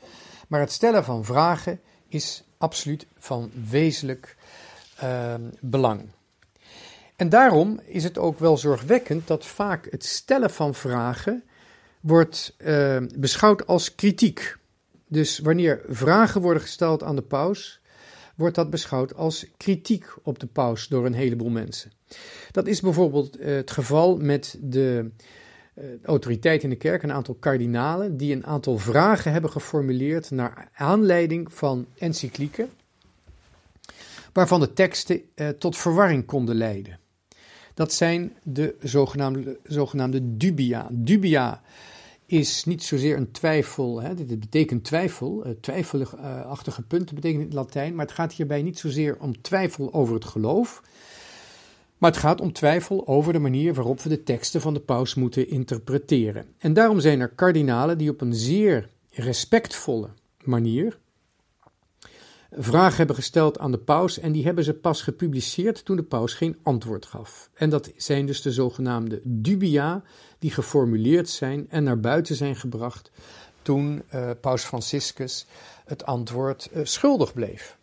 Maar 0.49 0.61
het 0.61 0.73
stellen 0.73 1.05
van 1.05 1.25
vragen 1.25 1.81
is 2.09 2.45
absoluut 2.59 3.07
van 3.19 3.51
wezenlijk 3.69 4.37
uh, 5.03 5.35
belang. 5.61 6.09
En 7.17 7.29
daarom 7.29 7.81
is 7.85 8.05
het 8.05 8.19
ook 8.19 8.39
wel 8.39 8.57
zorgwekkend 8.57 9.27
dat 9.27 9.47
vaak 9.47 9.91
het 9.91 10.05
stellen 10.05 10.51
van 10.51 10.75
vragen 10.75 11.45
wordt 12.01 12.55
uh, 12.59 12.97
beschouwd 13.17 13.67
als 13.67 13.95
kritiek. 13.95 14.57
Dus 15.07 15.39
wanneer 15.39 15.85
vragen 15.89 16.41
worden 16.41 16.63
gesteld 16.63 17.03
aan 17.03 17.17
de 17.17 17.23
paus, 17.23 17.81
wordt 18.35 18.55
dat 18.55 18.71
beschouwd 18.71 19.15
als 19.15 19.47
kritiek 19.57 20.07
op 20.23 20.39
de 20.39 20.47
paus 20.47 20.89
door 20.89 21.07
een 21.07 21.15
heleboel 21.15 21.49
mensen. 21.49 21.93
Dat 22.51 22.67
is 22.67 22.81
bijvoorbeeld 22.81 23.41
uh, 23.41 23.47
het 23.47 23.71
geval 23.71 24.17
met 24.17 24.59
de 24.61 25.11
uh, 25.75 25.85
autoriteit 26.03 26.63
in 26.63 26.71
de 26.71 26.77
kerk, 26.77 27.03
een 27.03 27.13
aantal 27.13 27.35
kardinalen, 27.35 28.17
die 28.17 28.35
een 28.35 28.47
aantal 28.47 28.79
vragen 28.79 29.33
hebben 29.33 29.51
geformuleerd 29.51 30.31
naar 30.31 30.69
aanleiding 30.75 31.53
van 31.53 31.87
encyclieken, 31.99 32.71
waarvan 34.39 34.61
de 34.61 34.73
teksten 34.73 35.21
uh, 35.35 35.49
tot 35.49 35.77
verwarring 35.77 36.27
konden 36.27 36.55
leiden. 36.55 36.99
Dat 37.75 37.93
zijn 37.93 38.33
de 38.43 38.77
zogenaamde, 38.81 39.59
zogenaamde 39.63 40.37
dubia. 40.37 40.89
Dubia 40.93 41.63
is 42.27 42.65
niet 42.65 42.83
zozeer 42.83 43.17
een 43.17 43.31
twijfel, 43.31 44.03
hè, 44.03 44.15
dit 44.15 44.41
betekent 44.41 44.85
twijfel, 44.85 45.47
uh, 45.47 45.53
twijfelachtige 45.61 46.83
punten 46.83 47.15
betekent 47.15 47.41
in 47.41 47.47
het 47.47 47.57
Latijn, 47.57 47.95
maar 47.95 48.05
het 48.05 48.15
gaat 48.15 48.33
hierbij 48.33 48.63
niet 48.63 48.79
zozeer 48.79 49.17
om 49.21 49.41
twijfel 49.41 49.93
over 49.93 50.15
het 50.15 50.25
geloof, 50.25 50.83
maar 51.99 52.11
het 52.11 52.21
gaat 52.21 52.41
om 52.41 52.53
twijfel 52.53 53.07
over 53.07 53.33
de 53.33 53.39
manier 53.39 53.75
waarop 53.75 54.01
we 54.01 54.09
de 54.09 54.23
teksten 54.23 54.61
van 54.61 54.75
de 54.75 54.81
paus 54.81 55.15
moeten 55.15 55.49
interpreteren. 55.49 56.47
En 56.59 56.73
daarom 56.73 57.01
zijn 57.01 57.21
er 57.21 57.29
kardinalen 57.29 57.99
die 57.99 58.11
op 58.11 58.21
een 58.21 58.35
zeer 58.35 58.89
respectvolle 59.11 60.09
manier 60.45 60.99
vragen 62.51 62.97
hebben 62.97 63.17
gesteld 63.17 63.59
aan 63.59 63.71
de 63.71 63.79
paus 63.79 64.19
en 64.19 64.33
die 64.33 64.45
hebben 64.45 64.65
ze 64.65 64.75
pas 64.75 65.03
gepubliceerd 65.03 65.85
toen 65.85 65.97
de 65.97 66.03
paus 66.03 66.35
geen 66.35 66.57
antwoord 66.63 67.07
gaf. 67.07 67.51
En 67.55 67.71
dat 67.71 67.91
zijn 67.97 68.27
dus 68.27 68.43
de 68.43 68.53
zogenaamde 68.53 69.21
dubia 69.25 70.03
die 70.39 70.51
geformuleerd 70.51 71.29
zijn 71.29 71.67
en 71.71 71.85
naar 71.85 72.01
buiten 72.01 72.37
zijn 72.37 72.57
gebracht 72.57 73.11
toen 73.63 74.03
uh, 74.15 74.31
paus 74.41 74.63
Franciscus 74.63 75.47
het 75.85 76.05
antwoord 76.05 76.69
uh, 76.73 76.85
schuldig 76.85 77.33
bleef. 77.33 77.77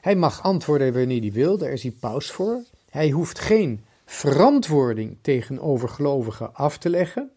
Hij 0.00 0.16
mag 0.16 0.42
antwoorden 0.42 0.92
wanneer 0.92 1.20
hij 1.20 1.32
wil, 1.32 1.58
daar 1.58 1.72
is 1.72 1.82
hij 1.82 1.94
paus 2.00 2.30
voor. 2.30 2.62
Hij 2.90 3.10
hoeft 3.10 3.38
geen 3.38 3.84
verantwoording 4.04 5.18
tegenover 5.20 5.88
gelovigen 5.88 6.54
af 6.54 6.78
te 6.78 6.90
leggen. 6.90 7.30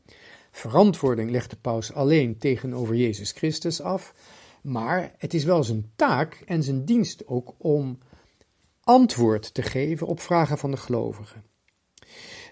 Verantwoording 0.51 1.31
legt 1.31 1.49
de 1.49 1.55
paus 1.61 1.93
alleen 1.93 2.37
tegenover 2.37 2.95
Jezus 2.95 3.31
Christus 3.31 3.81
af. 3.81 4.13
Maar 4.63 5.13
het 5.17 5.33
is 5.33 5.43
wel 5.43 5.63
zijn 5.63 5.91
taak 5.95 6.43
en 6.45 6.63
zijn 6.63 6.85
dienst 6.85 7.27
ook 7.27 7.55
om 7.57 7.97
antwoord 8.79 9.53
te 9.53 9.61
geven 9.61 10.07
op 10.07 10.19
vragen 10.19 10.57
van 10.57 10.71
de 10.71 10.77
gelovigen. 10.77 11.43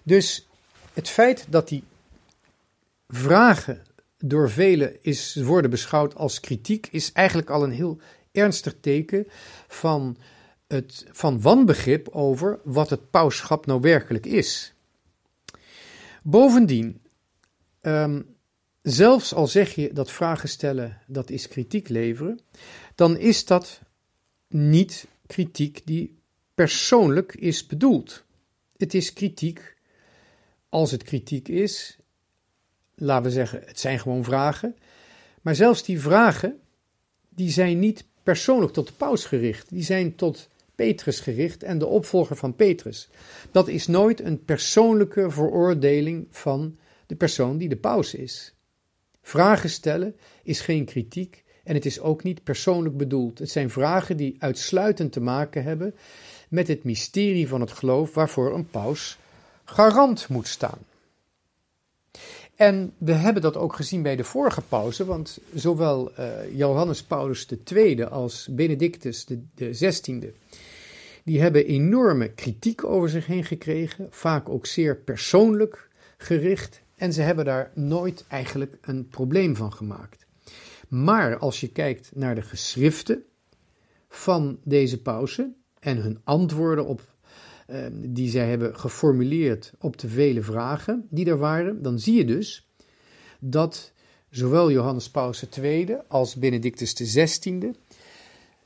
Dus 0.04 0.48
het 0.92 1.08
feit 1.08 1.46
dat 1.48 1.68
die 1.68 1.84
vragen 3.08 3.82
door 4.18 4.50
velen 4.50 5.02
is, 5.02 5.36
worden 5.36 5.70
beschouwd 5.70 6.14
als 6.14 6.40
kritiek, 6.40 6.88
is 6.90 7.12
eigenlijk 7.12 7.50
al 7.50 7.62
een 7.62 7.70
heel 7.70 8.00
ernstig 8.32 8.74
teken 8.80 9.26
van, 9.68 10.16
het, 10.66 11.06
van 11.10 11.40
wanbegrip 11.40 12.08
over 12.08 12.60
wat 12.64 12.90
het 12.90 13.10
pauschap 13.10 13.66
nou 13.66 13.80
werkelijk 13.80 14.26
is. 14.26 14.74
Bovendien, 16.22 17.00
um, 17.82 18.36
zelfs 18.82 19.34
al 19.34 19.46
zeg 19.46 19.74
je 19.74 19.92
dat 19.92 20.10
vragen 20.10 20.48
stellen, 20.48 20.98
dat 21.06 21.30
is 21.30 21.48
kritiek 21.48 21.88
leveren, 21.88 22.40
dan 22.94 23.16
is 23.16 23.44
dat 23.44 23.80
niet 24.48 25.06
kritiek 25.26 25.80
die 25.84 26.18
persoonlijk 26.54 27.34
is 27.34 27.66
bedoeld. 27.66 28.24
Het 28.76 28.94
is 28.94 29.12
kritiek, 29.12 29.76
als 30.68 30.90
het 30.90 31.02
kritiek 31.02 31.48
is, 31.48 31.98
laten 32.94 33.24
we 33.24 33.30
zeggen, 33.30 33.62
het 33.66 33.80
zijn 33.80 33.98
gewoon 33.98 34.24
vragen, 34.24 34.76
maar 35.42 35.54
zelfs 35.54 35.84
die 35.84 36.00
vragen, 36.00 36.60
die 37.28 37.50
zijn 37.50 37.78
niet 37.78 38.04
persoonlijk 38.22 38.72
tot 38.72 38.86
de 38.86 38.92
paus 38.92 39.24
gericht, 39.24 39.70
die 39.70 39.82
zijn 39.82 40.14
tot 40.14 40.48
Petrus 40.74 41.20
gericht 41.20 41.62
en 41.62 41.78
de 41.78 41.86
opvolger 41.86 42.36
van 42.36 42.56
Petrus. 42.56 43.08
Dat 43.50 43.68
is 43.68 43.86
nooit 43.86 44.20
een 44.20 44.44
persoonlijke 44.44 45.30
veroordeling 45.30 46.26
van 46.30 46.78
de 47.06 47.14
persoon 47.14 47.58
die 47.58 47.68
de 47.68 47.76
paus 47.76 48.14
is. 48.14 48.54
Vragen 49.22 49.70
stellen 49.70 50.16
is 50.42 50.60
geen 50.60 50.84
kritiek 50.84 51.44
en 51.64 51.74
het 51.74 51.86
is 51.86 52.00
ook 52.00 52.22
niet 52.22 52.44
persoonlijk 52.44 52.96
bedoeld. 52.96 53.38
Het 53.38 53.50
zijn 53.50 53.70
vragen 53.70 54.16
die 54.16 54.36
uitsluitend 54.38 55.12
te 55.12 55.20
maken 55.20 55.62
hebben 55.62 55.94
met 56.48 56.68
het 56.68 56.84
mysterie 56.84 57.48
van 57.48 57.60
het 57.60 57.72
geloof 57.72 58.14
waarvoor 58.14 58.54
een 58.54 58.66
paus 58.66 59.18
garant 59.64 60.28
moet 60.28 60.48
staan. 60.48 60.78
En 62.56 62.92
we 62.98 63.12
hebben 63.12 63.42
dat 63.42 63.56
ook 63.56 63.74
gezien 63.74 64.02
bij 64.02 64.16
de 64.16 64.24
vorige 64.24 64.62
pauze, 64.62 65.04
want 65.04 65.38
zowel 65.54 66.12
uh, 66.18 66.56
Johannes 66.56 67.02
Paulus 67.02 67.46
II 67.72 68.04
als 68.04 68.48
Benedictus 68.50 69.26
XVI, 69.54 70.32
die 71.24 71.40
hebben 71.40 71.66
enorme 71.66 72.28
kritiek 72.28 72.84
over 72.84 73.08
zich 73.08 73.26
heen 73.26 73.44
gekregen, 73.44 74.06
vaak 74.10 74.48
ook 74.48 74.66
zeer 74.66 74.96
persoonlijk 74.96 75.88
gericht. 76.16 76.81
En 76.96 77.12
ze 77.12 77.22
hebben 77.22 77.44
daar 77.44 77.70
nooit 77.74 78.24
eigenlijk 78.28 78.78
een 78.80 79.08
probleem 79.08 79.56
van 79.56 79.72
gemaakt. 79.72 80.26
Maar 80.88 81.38
als 81.38 81.60
je 81.60 81.68
kijkt 81.68 82.10
naar 82.14 82.34
de 82.34 82.42
geschriften 82.42 83.22
van 84.08 84.58
deze 84.64 85.02
pausen 85.02 85.56
en 85.80 85.96
hun 85.96 86.20
antwoorden 86.24 86.86
op 86.86 87.00
uh, 87.70 87.86
die 87.92 88.30
zij 88.30 88.48
hebben 88.48 88.78
geformuleerd 88.78 89.72
op 89.78 89.98
de 89.98 90.08
vele 90.08 90.42
vragen 90.42 91.06
die 91.10 91.26
er 91.26 91.38
waren, 91.38 91.82
dan 91.82 91.98
zie 91.98 92.14
je 92.14 92.24
dus 92.24 92.68
dat 93.38 93.92
zowel 94.30 94.70
Johannes 94.70 95.10
Paus 95.10 95.48
II 95.48 95.96
als 96.08 96.36
Benedictus 96.36 96.92
XVI 96.92 97.70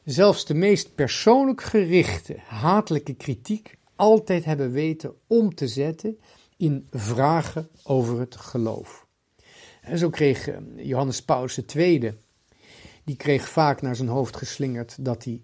zelfs 0.04 0.46
de 0.46 0.54
meest 0.54 0.94
persoonlijk 0.94 1.62
gerichte 1.62 2.36
hatelijke 2.46 3.14
kritiek 3.14 3.76
altijd 3.96 4.44
hebben 4.44 4.72
weten 4.72 5.14
om 5.26 5.54
te 5.54 5.68
zetten 5.68 6.18
in 6.56 6.86
vragen 6.90 7.68
over 7.82 8.20
het 8.20 8.36
geloof. 8.36 9.06
En 9.80 9.98
zo 9.98 10.10
kreeg 10.10 10.48
eh, 10.48 10.56
Johannes 10.76 11.22
Paulus 11.22 11.64
II, 11.74 12.18
die 13.04 13.16
kreeg 13.16 13.48
vaak 13.48 13.82
naar 13.82 13.96
zijn 13.96 14.08
hoofd 14.08 14.36
geslingerd 14.36 15.04
dat 15.04 15.24
hij 15.24 15.42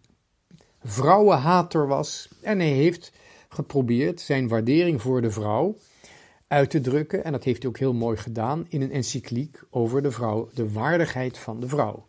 vrouwenhater 0.82 1.86
was. 1.86 2.28
En 2.40 2.58
hij 2.58 2.68
heeft 2.68 3.12
geprobeerd 3.48 4.20
zijn 4.20 4.48
waardering 4.48 5.02
voor 5.02 5.20
de 5.22 5.30
vrouw 5.30 5.76
uit 6.46 6.70
te 6.70 6.80
drukken. 6.80 7.24
En 7.24 7.32
dat 7.32 7.44
heeft 7.44 7.62
hij 7.62 7.70
ook 7.70 7.78
heel 7.78 7.94
mooi 7.94 8.16
gedaan 8.16 8.66
in 8.68 8.82
een 8.82 8.92
encycliek 8.92 9.60
over 9.70 10.02
de 10.02 10.10
vrouw, 10.10 10.48
de 10.54 10.72
waardigheid 10.72 11.38
van 11.38 11.60
de 11.60 11.68
vrouw. 11.68 12.06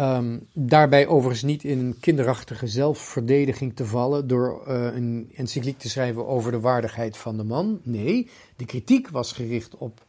Um, 0.00 0.46
daarbij 0.52 1.06
overigens 1.06 1.42
niet 1.42 1.64
in 1.64 1.78
een 1.78 1.96
kinderachtige 2.00 2.66
zelfverdediging 2.66 3.76
te 3.76 3.86
vallen 3.86 4.26
door 4.26 4.64
uh, 4.68 4.94
een 4.94 5.30
encycliek 5.34 5.78
te 5.78 5.88
schrijven 5.88 6.26
over 6.26 6.50
de 6.50 6.60
waardigheid 6.60 7.16
van 7.16 7.36
de 7.36 7.44
man. 7.44 7.80
Nee, 7.82 8.30
de 8.56 8.64
kritiek 8.64 9.08
was 9.08 9.32
gericht 9.32 9.76
op 9.76 10.04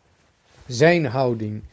zijn 0.68 1.06
houding 1.06 1.64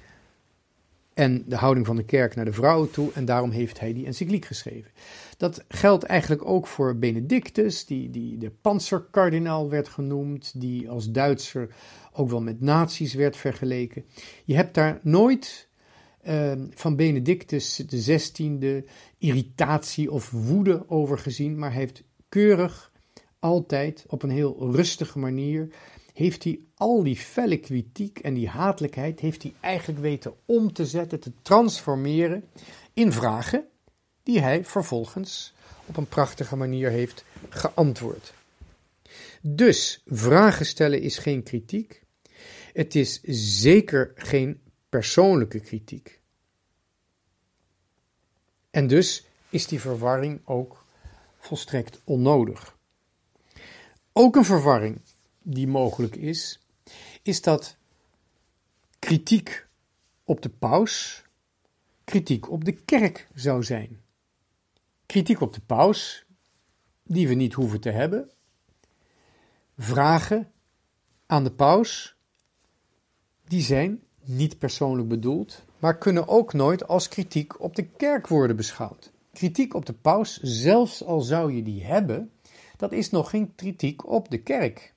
en 1.15 1.45
de 1.47 1.57
houding 1.57 1.87
van 1.87 1.97
de 1.97 2.05
kerk 2.05 2.35
naar 2.35 2.45
de 2.45 2.53
vrouwen 2.53 2.91
toe 2.91 3.11
en 3.15 3.25
daarom 3.25 3.51
heeft 3.51 3.81
hij 3.81 3.93
die 3.93 4.07
encycliek 4.07 4.45
geschreven. 4.45 4.91
Dat 5.37 5.65
geldt 5.69 6.05
eigenlijk 6.05 6.45
ook 6.45 6.67
voor 6.67 6.97
Benedictus, 6.97 7.87
die, 7.87 8.11
die 8.11 8.39
de 8.39 8.51
panzerkardinaal 8.61 9.69
werd 9.69 9.89
genoemd, 9.89 10.53
die 10.61 10.91
als 10.91 11.11
Duitser 11.11 11.69
ook 12.13 12.31
wel 12.31 12.43
met 12.43 12.61
nazi's 12.61 13.15
werd 13.15 13.37
vergeleken. 13.37 14.05
Je 14.45 14.55
hebt 14.55 14.75
daar 14.75 14.99
nooit 15.03 15.69
uh, 16.29 16.53
van 16.71 16.97
Benedictus 16.97 17.83
XVI 17.87 18.85
irritatie 19.19 20.11
of 20.11 20.31
woede 20.31 20.85
over 20.89 21.19
gezien, 21.19 21.59
maar 21.59 21.73
heeft 21.73 22.03
keurig 22.29 22.93
altijd 23.39 24.05
op 24.09 24.23
een 24.23 24.31
heel 24.31 24.73
rustige 24.73 25.19
manier 25.19 25.69
heeft 26.21 26.45
hij 26.45 26.61
al 26.75 27.03
die 27.03 27.17
felle 27.17 27.57
kritiek 27.57 28.19
en 28.19 28.35
die 28.35 28.49
hatelijkheid, 28.49 29.21
heeft 29.21 29.43
hij 29.43 29.55
eigenlijk 29.61 30.01
weten 30.01 30.35
om 30.45 30.73
te 30.73 30.87
zetten, 30.87 31.21
te 31.21 31.33
transformeren 31.43 32.45
in 32.95 33.13
vragen 33.13 33.65
die 34.23 34.41
hij 34.41 34.65
vervolgens 34.65 35.53
op 35.87 35.97
een 35.97 36.09
prachtige 36.09 36.57
manier 36.57 36.91
heeft 36.91 37.25
geantwoord. 37.49 38.33
Dus 39.41 40.03
vragen 40.07 40.67
stellen 40.67 41.01
is 41.01 41.19
geen 41.19 41.43
kritiek. 41.43 42.03
Het 42.73 42.95
is 42.95 43.21
zeker 43.61 44.13
geen 44.15 44.61
persoonlijke 44.91 45.61
kritiek. 45.61 46.21
En 48.71 48.87
dus 48.87 49.27
is 49.49 49.67
die 49.67 49.81
verwarring 49.81 50.41
ook 50.45 50.85
volstrekt 51.39 52.01
onnodig. 52.05 52.79
Ook 54.13 54.37
een 54.37 54.45
verwarring 54.45 55.01
die 55.39 55.67
mogelijk 55.67 56.17
is, 56.17 56.61
is 57.23 57.43
dat 57.43 57.77
kritiek 58.99 59.67
op 60.25 60.43
de 60.43 60.51
paus 60.51 61.25
kritiek 62.11 62.51
op 62.51 62.65
de 62.65 62.73
kerk 62.73 63.29
zou 63.35 63.63
zijn. 63.63 64.01
Kritiek 65.07 65.41
op 65.41 65.53
de 65.53 65.61
paus, 65.61 66.25
die 67.03 67.29
we 67.29 67.35
niet 67.35 67.53
hoeven 67.53 67.81
te 67.81 67.91
hebben. 67.91 68.31
Vragen 69.79 70.53
aan 71.27 71.45
de 71.45 71.53
paus, 71.53 72.17
die 73.45 73.63
zijn 73.63 74.03
niet 74.31 74.59
persoonlijk 74.59 75.09
bedoeld, 75.09 75.63
maar 75.79 75.99
kunnen 75.99 76.29
ook 76.29 76.53
nooit 76.53 76.89
als 76.89 77.09
kritiek 77.09 77.61
op 77.61 77.77
de 77.77 77.85
kerk 77.85 78.27
worden 78.27 78.57
beschouwd. 78.57 79.11
Kritiek 79.33 79.75
op 79.75 79.87
de 79.87 79.93
paus, 79.93 80.41
zelfs 80.43 81.05
al 81.05 81.21
zou 81.21 81.53
je 81.53 81.63
die 81.63 81.85
hebben, 81.85 82.31
dat 82.77 82.93
is 82.93 83.11
nog 83.11 83.31
geen 83.31 83.55
kritiek 83.55 84.09
op 84.09 84.31
de 84.31 84.39
kerk. 84.39 84.95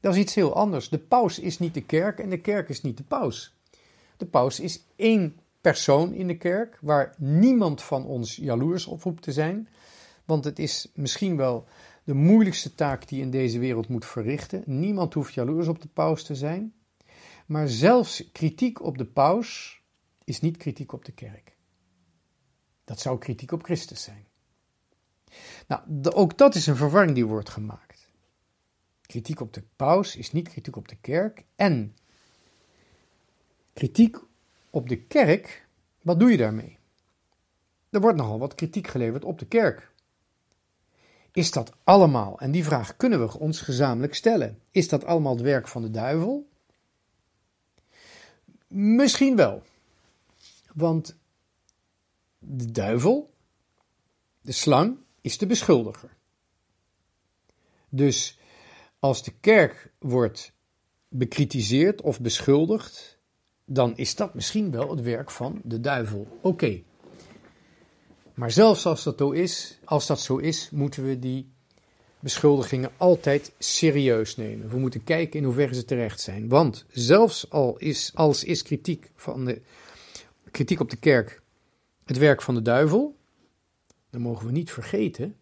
Dat 0.00 0.14
is 0.14 0.20
iets 0.20 0.34
heel 0.34 0.54
anders. 0.54 0.88
De 0.88 0.98
paus 0.98 1.38
is 1.38 1.58
niet 1.58 1.74
de 1.74 1.84
kerk 1.84 2.18
en 2.18 2.30
de 2.30 2.40
kerk 2.40 2.68
is 2.68 2.82
niet 2.82 2.96
de 2.96 3.02
paus. 3.02 3.54
De 4.16 4.26
paus 4.26 4.60
is 4.60 4.84
één 4.96 5.38
persoon 5.60 6.12
in 6.12 6.26
de 6.26 6.36
kerk 6.36 6.78
waar 6.80 7.14
niemand 7.18 7.82
van 7.82 8.06
ons 8.06 8.36
jaloers 8.36 8.86
op 8.86 9.02
hoeft 9.02 9.22
te 9.22 9.32
zijn. 9.32 9.68
Want 10.24 10.44
het 10.44 10.58
is 10.58 10.90
misschien 10.94 11.36
wel 11.36 11.64
de 12.04 12.14
moeilijkste 12.14 12.74
taak 12.74 13.08
die 13.08 13.20
in 13.20 13.30
deze 13.30 13.58
wereld 13.58 13.88
moet 13.88 14.04
verrichten. 14.04 14.62
Niemand 14.66 15.14
hoeft 15.14 15.34
jaloers 15.34 15.68
op 15.68 15.82
de 15.82 15.88
paus 15.88 16.24
te 16.24 16.34
zijn. 16.34 16.72
Maar 17.46 17.68
zelfs 17.68 18.30
kritiek 18.32 18.82
op 18.82 18.98
de 18.98 19.06
paus 19.06 19.82
is 20.24 20.40
niet 20.40 20.56
kritiek 20.56 20.92
op 20.92 21.04
de 21.04 21.12
kerk. 21.12 21.56
Dat 22.84 23.00
zou 23.00 23.18
kritiek 23.18 23.52
op 23.52 23.62
Christus 23.64 24.02
zijn. 24.02 24.26
Nou, 25.66 25.82
ook 26.02 26.38
dat 26.38 26.54
is 26.54 26.66
een 26.66 26.76
verwarring 26.76 27.14
die 27.14 27.26
wordt 27.26 27.48
gemaakt. 27.48 28.10
Kritiek 29.00 29.40
op 29.40 29.52
de 29.52 29.62
paus 29.76 30.16
is 30.16 30.32
niet 30.32 30.48
kritiek 30.48 30.76
op 30.76 30.88
de 30.88 30.96
kerk. 30.96 31.44
En 31.56 31.96
kritiek 33.72 34.16
op 34.70 34.88
de 34.88 35.02
kerk, 35.02 35.66
wat 36.02 36.20
doe 36.20 36.30
je 36.30 36.36
daarmee? 36.36 36.78
Er 37.90 38.00
wordt 38.00 38.18
nogal 38.18 38.38
wat 38.38 38.54
kritiek 38.54 38.86
geleverd 38.86 39.24
op 39.24 39.38
de 39.38 39.46
kerk. 39.46 39.92
Is 41.32 41.50
dat 41.50 41.72
allemaal, 41.84 42.38
en 42.38 42.50
die 42.50 42.64
vraag 42.64 42.96
kunnen 42.96 43.26
we 43.26 43.38
ons 43.38 43.60
gezamenlijk 43.60 44.14
stellen, 44.14 44.60
is 44.70 44.88
dat 44.88 45.04
allemaal 45.04 45.32
het 45.32 45.42
werk 45.42 45.68
van 45.68 45.82
de 45.82 45.90
duivel? 45.90 46.48
Misschien 48.66 49.36
wel. 49.36 49.62
Want 50.74 51.16
de 52.38 52.70
duivel, 52.70 53.34
de 54.40 54.52
slang, 54.52 54.98
is 55.20 55.38
de 55.38 55.46
beschuldiger. 55.46 56.16
Dus 57.88 58.38
als 58.98 59.22
de 59.22 59.32
kerk 59.40 59.92
wordt 59.98 60.52
bekritiseerd 61.08 62.00
of 62.02 62.20
beschuldigd, 62.20 63.18
dan 63.64 63.96
is 63.96 64.14
dat 64.14 64.34
misschien 64.34 64.70
wel 64.70 64.90
het 64.90 65.00
werk 65.00 65.30
van 65.30 65.60
de 65.64 65.80
duivel. 65.80 66.38
Oké. 66.40 66.82
Maar 68.34 68.50
zelfs 68.50 68.86
als 68.86 69.02
dat, 69.02 69.18
zo 69.18 69.30
is, 69.30 69.78
als 69.84 70.06
dat 70.06 70.20
zo 70.20 70.36
is, 70.36 70.70
moeten 70.70 71.04
we 71.04 71.18
die 71.18 71.53
beschuldigingen 72.24 72.90
altijd 72.96 73.52
serieus 73.58 74.36
nemen. 74.36 74.68
We 74.68 74.78
moeten 74.78 75.04
kijken 75.04 75.38
in 75.38 75.44
hoeverre 75.44 75.74
ze 75.74 75.84
terecht 75.84 76.20
zijn. 76.20 76.48
Want 76.48 76.84
zelfs 76.88 77.50
al 77.50 77.76
is, 77.76 78.10
als 78.14 78.44
is 78.44 78.62
kritiek, 78.62 79.10
van 79.16 79.44
de, 79.44 79.60
kritiek 80.50 80.80
op 80.80 80.90
de 80.90 80.96
kerk 80.96 81.42
het 82.04 82.18
werk 82.18 82.42
van 82.42 82.54
de 82.54 82.62
duivel, 82.62 83.16
dan 84.10 84.20
mogen 84.20 84.46
we 84.46 84.52
niet 84.52 84.70
vergeten 84.70 85.36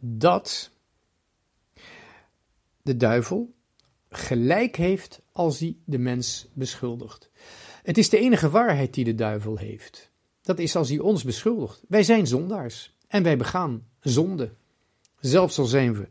dat 0.00 0.70
de 2.82 2.96
duivel 2.96 3.54
gelijk 4.08 4.76
heeft 4.76 5.20
als 5.32 5.58
hij 5.58 5.76
de 5.84 5.98
mens 5.98 6.48
beschuldigt. 6.52 7.30
Het 7.82 7.98
is 7.98 8.08
de 8.08 8.18
enige 8.18 8.50
waarheid 8.50 8.94
die 8.94 9.04
de 9.04 9.14
duivel 9.14 9.56
heeft. 9.56 10.10
Dat 10.42 10.58
is 10.58 10.76
als 10.76 10.88
hij 10.88 10.98
ons 10.98 11.24
beschuldigt. 11.24 11.82
Wij 11.88 12.02
zijn 12.02 12.26
zondaars 12.26 12.96
en 13.08 13.22
wij 13.22 13.36
begaan 13.36 13.86
zonde. 14.00 14.58
Zelfs 15.20 15.58
al 15.58 15.64
zijn 15.64 15.94
we 15.94 16.08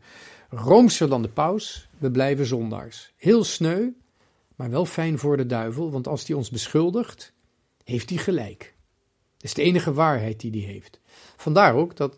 roomser 0.48 1.08
dan 1.08 1.22
de 1.22 1.28
paus, 1.28 1.88
we 1.98 2.10
blijven 2.10 2.46
zondaars. 2.46 3.12
Heel 3.16 3.44
sneu, 3.44 3.88
maar 4.56 4.70
wel 4.70 4.86
fijn 4.86 5.18
voor 5.18 5.36
de 5.36 5.46
duivel, 5.46 5.90
want 5.90 6.08
als 6.08 6.26
hij 6.26 6.36
ons 6.36 6.50
beschuldigt, 6.50 7.32
heeft 7.84 8.10
hij 8.10 8.18
gelijk. 8.18 8.74
Dat 9.36 9.44
is 9.44 9.54
de 9.54 9.62
enige 9.62 9.92
waarheid 9.92 10.40
die 10.40 10.50
hij 10.50 10.72
heeft. 10.72 11.00
Vandaar 11.36 11.74
ook 11.74 11.96
dat 11.96 12.16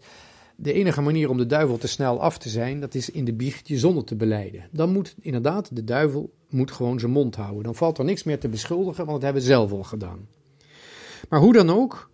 de 0.56 0.72
enige 0.72 1.00
manier 1.00 1.30
om 1.30 1.36
de 1.36 1.46
duivel 1.46 1.78
te 1.78 1.88
snel 1.88 2.20
af 2.20 2.38
te 2.38 2.48
zijn, 2.48 2.80
dat 2.80 2.94
is 2.94 3.10
in 3.10 3.24
de 3.24 3.32
biecht 3.32 3.68
je 3.68 3.78
zonde 3.78 4.04
te 4.04 4.16
beleiden. 4.16 4.68
Dan 4.70 4.92
moet 4.92 5.14
inderdaad 5.20 5.76
de 5.76 5.84
duivel 5.84 6.32
moet 6.48 6.70
gewoon 6.70 7.00
zijn 7.00 7.12
mond 7.12 7.36
houden. 7.36 7.62
Dan 7.62 7.74
valt 7.74 7.98
er 7.98 8.04
niks 8.04 8.22
meer 8.22 8.38
te 8.38 8.48
beschuldigen, 8.48 9.04
want 9.06 9.20
dat 9.20 9.22
hebben 9.22 9.42
we 9.42 9.48
zelf 9.48 9.72
al 9.72 9.82
gedaan. 9.82 10.28
Maar 11.28 11.40
hoe 11.40 11.52
dan 11.52 11.70
ook, 11.70 12.10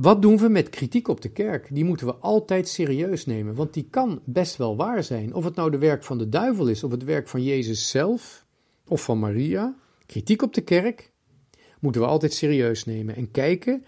wat 0.00 0.22
doen 0.22 0.38
we 0.38 0.48
met 0.48 0.68
kritiek 0.68 1.08
op 1.08 1.20
de 1.20 1.28
kerk? 1.28 1.68
Die 1.70 1.84
moeten 1.84 2.06
we 2.06 2.14
altijd 2.14 2.68
serieus 2.68 3.26
nemen, 3.26 3.54
want 3.54 3.74
die 3.74 3.86
kan 3.90 4.22
best 4.24 4.56
wel 4.56 4.76
waar 4.76 5.04
zijn. 5.04 5.34
Of 5.34 5.44
het 5.44 5.54
nou 5.54 5.70
de 5.70 5.78
werk 5.78 6.04
van 6.04 6.18
de 6.18 6.28
duivel 6.28 6.66
is, 6.66 6.84
of 6.84 6.90
het 6.90 7.04
werk 7.04 7.28
van 7.28 7.42
Jezus 7.42 7.90
zelf, 7.90 8.46
of 8.86 9.02
van 9.02 9.18
Maria. 9.18 9.76
Kritiek 10.06 10.42
op 10.42 10.54
de 10.54 10.60
kerk 10.60 11.12
moeten 11.80 12.00
we 12.00 12.06
altijd 12.06 12.32
serieus 12.32 12.84
nemen 12.84 13.16
en 13.16 13.30
kijken 13.30 13.84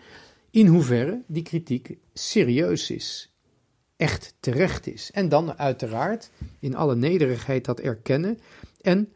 in 0.51 0.67
hoeverre 0.67 1.23
die 1.27 1.43
kritiek 1.43 1.99
serieus 2.13 2.91
is, 2.91 3.35
echt 3.97 4.35
terecht 4.41 4.87
is. 4.87 5.11
En 5.11 5.29
dan 5.29 5.59
uiteraard 5.59 6.31
in 6.59 6.75
alle 6.75 6.97
nederigheid 6.97 7.65
dat 7.65 7.81
erkennen 7.81 8.39
en 8.81 9.13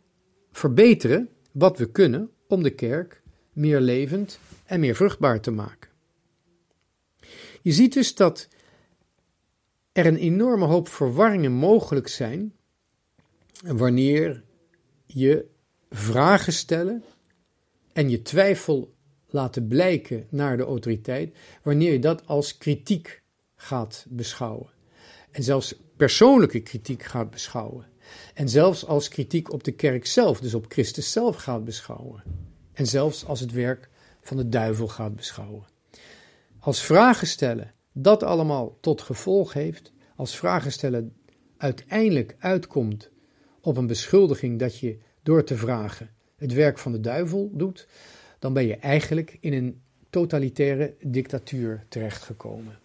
verbeteren 0.53 1.29
wat 1.53 1.79
we 1.79 1.91
kunnen 1.91 2.31
om 2.49 2.63
de 2.63 2.75
kerk 2.75 3.23
meer 3.53 3.81
levend 3.81 4.39
en 4.65 4.81
meer 4.81 4.95
vruchtbaar 4.95 5.41
te 5.41 5.51
maken. 5.51 5.94
Je 7.65 7.73
ziet 7.73 7.93
dus 7.93 8.15
dat 8.15 8.49
er 9.93 10.07
een 10.07 10.17
enorme 10.17 10.65
hoop 10.65 10.89
verwarringen 10.89 11.53
mogelijk 11.53 12.09
zijn 12.09 12.55
wanneer 13.63 14.45
je 15.07 15.47
vragen 15.91 16.53
stellen 16.53 17.05
en 17.93 18.11
je 18.11 18.23
twijfel 18.23 18.95
laten 19.27 19.67
blijken 19.67 20.27
naar 20.31 20.57
de 20.57 20.63
autoriteit, 20.63 21.37
wanneer 21.63 21.93
je 21.93 21.99
dat 21.99 22.27
als 22.27 22.59
kritiek 22.59 23.23
gaat 23.57 24.07
beschouwen. 24.09 24.71
En 25.31 25.43
zelfs 25.43 25.75
persoonlijke 25.97 26.61
kritiek 26.61 27.03
gaat 27.03 27.31
beschouwen. 27.31 27.87
En 28.35 28.49
zelfs 28.49 28.87
als 28.87 29.09
kritiek 29.09 29.53
op 29.53 29.65
de 29.65 29.73
kerk 29.73 30.07
zelf, 30.07 30.41
dus 30.41 30.55
op 30.55 30.67
Christus 30.69 31.13
zelf 31.13 31.37
gaat 31.37 31.65
beschouwen. 31.65 32.23
En 32.73 32.87
zelfs 32.87 33.25
als 33.25 33.41
het 33.41 33.53
werk 33.53 33.89
van 34.21 34.37
de 34.37 34.49
duivel 34.49 34.89
gaat 34.89 35.17
beschouwen. 35.17 35.73
Als 36.65 36.83
vragen 36.83 37.27
stellen 37.27 37.73
dat 37.93 38.23
allemaal 38.23 38.79
tot 38.81 39.03
gevolg 39.03 39.53
heeft, 39.53 39.93
als 40.17 40.37
vragen 40.37 40.73
stellen 40.73 41.15
uiteindelijk 41.57 42.37
uitkomt 42.39 43.11
op 43.61 43.77
een 43.77 43.87
beschuldiging 43.87 44.59
dat 44.59 44.79
je 44.79 44.99
door 45.23 45.45
te 45.45 45.57
vragen 45.57 46.11
het 46.37 46.53
werk 46.53 46.79
van 46.79 46.93
de 46.93 47.01
duivel 47.01 47.51
doet, 47.53 47.89
dan 48.39 48.53
ben 48.53 48.67
je 48.67 48.77
eigenlijk 48.77 49.37
in 49.41 49.53
een 49.53 49.81
totalitaire 50.11 50.95
dictatuur 51.01 51.85
terechtgekomen. 51.89 52.79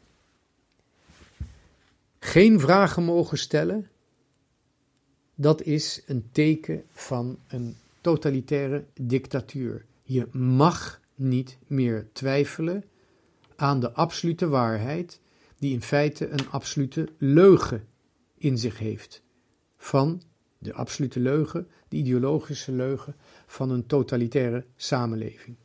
Geen 2.20 2.60
vragen 2.60 3.04
mogen 3.04 3.38
stellen, 3.38 3.90
dat 5.36 5.62
is 5.62 6.02
een 6.06 6.30
teken 6.32 6.84
van 6.92 7.40
een 7.48 7.76
totalitaire 8.02 8.84
dictatuur. 8.94 9.86
Je 10.04 10.28
mag 10.32 11.02
niet 11.16 11.58
meer 11.68 12.08
twijfelen 12.14 12.84
aan 13.60 13.80
de 13.80 13.92
absolute 13.92 14.48
waarheid, 14.48 15.22
die 15.58 15.74
in 15.74 15.82
feite 15.82 16.30
een 16.30 16.50
absolute 16.50 17.08
leugen 17.18 17.88
in 18.38 18.58
zich 18.58 18.78
heeft. 18.78 19.24
Van 19.78 20.22
de 20.58 20.74
absolute 20.74 21.20
leugen, 21.20 21.68
de 21.88 21.98
ideologische 21.98 22.72
leugen 22.72 23.16
van 23.46 23.70
een 23.70 23.86
totalitaire 23.86 24.66
samenleving. 24.76 25.58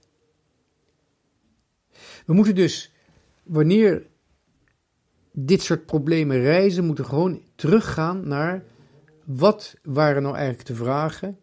We 2.27 2.33
moeten 2.33 2.55
dus, 2.55 2.93
wanneer 3.43 4.07
dit 5.33 5.63
soort 5.63 5.87
problemen 5.87 6.41
reizen, 6.41 6.85
moeten 6.85 7.05
gewoon 7.05 7.43
teruggaan 7.55 8.29
naar 8.29 8.65
wat 9.25 9.75
waren 9.83 10.23
nou 10.23 10.35
eigenlijk 10.35 10.67
de 10.67 10.75
vragen 10.75 11.39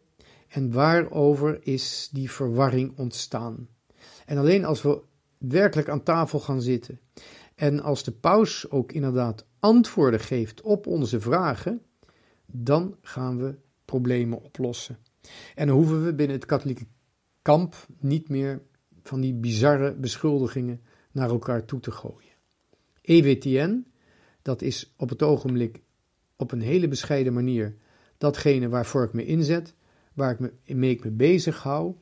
en 0.48 0.72
waarover 0.72 1.60
is 1.64 2.10
die 2.12 2.32
verwarring 2.32 2.98
ontstaan? 2.98 3.68
En 4.26 4.38
alleen 4.38 4.66
als 4.66 4.82
we 4.82 5.02
werkelijk 5.50 5.90
aan 5.90 6.04
tafel 6.04 6.40
gaan 6.40 6.62
zitten 6.62 7.00
en 7.56 7.82
als 7.82 8.04
de 8.04 8.12
paus 8.12 8.70
ook 8.70 8.92
inderdaad 8.92 9.46
antwoorden 9.60 10.20
geeft 10.20 10.62
op 10.62 10.88
onze 10.88 11.20
vragen, 11.20 11.82
dan 12.46 12.96
gaan 13.02 13.38
we 13.38 13.56
problemen 13.86 14.42
oplossen. 14.42 14.98
En 15.56 15.68
dan 15.68 15.76
hoeven 15.76 16.06
we 16.06 16.14
binnen 16.14 16.36
het 16.36 16.46
katholieke 16.46 16.86
kamp 17.42 17.76
niet 18.00 18.30
meer 18.30 18.62
van 19.04 19.22
die 19.22 19.34
bizarre 19.34 19.96
beschuldigingen 19.96 20.82
naar 21.12 21.30
elkaar 21.30 21.66
toe 21.66 21.80
te 21.80 21.92
gooien. 21.92 22.32
EWTN, 23.02 23.86
dat 24.42 24.62
is 24.62 24.94
op 24.98 25.10
het 25.10 25.22
ogenblik 25.22 25.82
op 26.36 26.52
een 26.52 26.62
hele 26.62 26.88
bescheiden 26.88 27.34
manier 27.34 27.76
datgene 28.18 28.70
waarvoor 28.70 29.04
ik 29.04 29.14
me 29.14 29.26
inzet, 29.26 29.76
waar 30.14 30.32
ik 30.32 30.40
me 30.40 30.54
mee 30.66 30.92
ik 30.92 31.04
me 31.04 31.12
bezig 31.12 31.64
hou. 31.64 31.96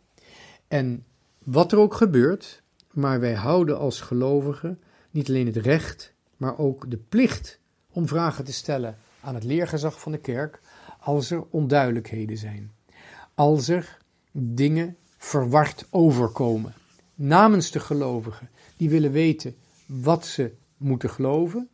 En 0.68 1.06
wat 1.44 1.72
er 1.72 1.78
ook 1.78 1.94
gebeurt, 1.94 2.64
maar 2.94 3.20
wij 3.20 3.34
houden 3.34 3.78
als 3.78 4.02
gelovigen 4.02 4.80
niet 5.12 5.28
alleen 5.30 5.46
het 5.46 5.58
recht, 5.58 6.14
maar 6.38 6.58
ook 6.58 6.92
de 6.92 6.98
plicht 6.98 7.60
om 7.92 8.08
vragen 8.08 8.44
te 8.44 8.54
stellen 8.54 8.98
aan 9.22 9.36
het 9.36 9.44
leergezag 9.44 10.00
van 10.00 10.12
de 10.12 10.18
kerk 10.18 10.62
als 11.00 11.32
er 11.32 11.44
onduidelijkheden 11.50 12.38
zijn. 12.38 12.72
Als 13.36 13.68
er 13.68 13.98
dingen 14.32 14.98
verward 15.18 15.86
overkomen. 15.90 16.74
Namens 17.16 17.72
de 17.72 17.80
gelovigen, 17.80 18.50
die 18.78 18.90
willen 18.90 19.12
weten 19.12 19.56
wat 19.86 20.26
ze 20.26 20.52
moeten 20.78 21.10
geloven, 21.10 21.70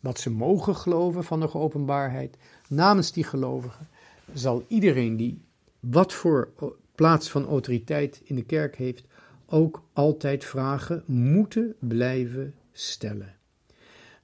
wat 0.00 0.18
ze 0.18 0.30
mogen 0.30 0.76
geloven 0.76 1.24
van 1.24 1.40
de 1.40 1.48
geopenbaarheid. 1.48 2.36
Namens 2.68 3.12
die 3.12 3.24
gelovigen 3.24 3.88
zal 4.32 4.64
iedereen 4.68 5.16
die 5.16 5.42
wat 5.80 6.12
voor 6.12 6.52
plaats 6.94 7.30
van 7.30 7.46
autoriteit 7.46 8.20
in 8.24 8.34
de 8.34 8.44
kerk 8.44 8.76
heeft, 8.76 9.04
ook 9.50 9.82
altijd 9.92 10.44
vragen 10.44 11.02
moeten 11.06 11.74
blijven 11.78 12.54
stellen. 12.72 13.36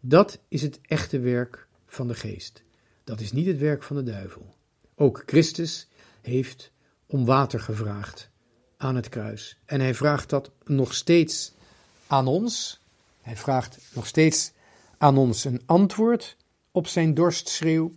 Dat 0.01 0.39
is 0.49 0.63
het 0.63 0.79
echte 0.83 1.19
werk 1.19 1.67
van 1.87 2.09
de 2.09 2.15
geest. 2.15 2.63
Dat 3.05 3.21
is 3.21 3.33
niet 3.33 3.47
het 3.47 3.59
werk 3.59 3.83
van 3.83 3.97
de 3.97 4.03
duivel. 4.03 4.55
Ook 4.95 5.23
Christus 5.27 5.89
heeft 6.21 6.73
om 7.07 7.25
water 7.25 7.61
gevraagd 7.61 8.31
aan 8.77 8.97
het 8.97 9.09
kruis. 9.09 9.59
En 9.65 9.81
hij 9.81 9.95
vraagt 9.95 10.31
dat 10.31 10.51
nog 10.65 10.95
steeds 10.95 11.53
aan 12.07 12.27
ons. 12.27 12.81
Hij 13.21 13.37
vraagt 13.37 13.79
nog 13.95 14.07
steeds 14.07 14.53
aan 14.99 15.19
ons 15.19 15.45
een 15.45 15.63
antwoord 15.67 16.37
op 16.71 16.87
zijn 16.87 17.15
dorstschreeuw. 17.15 17.95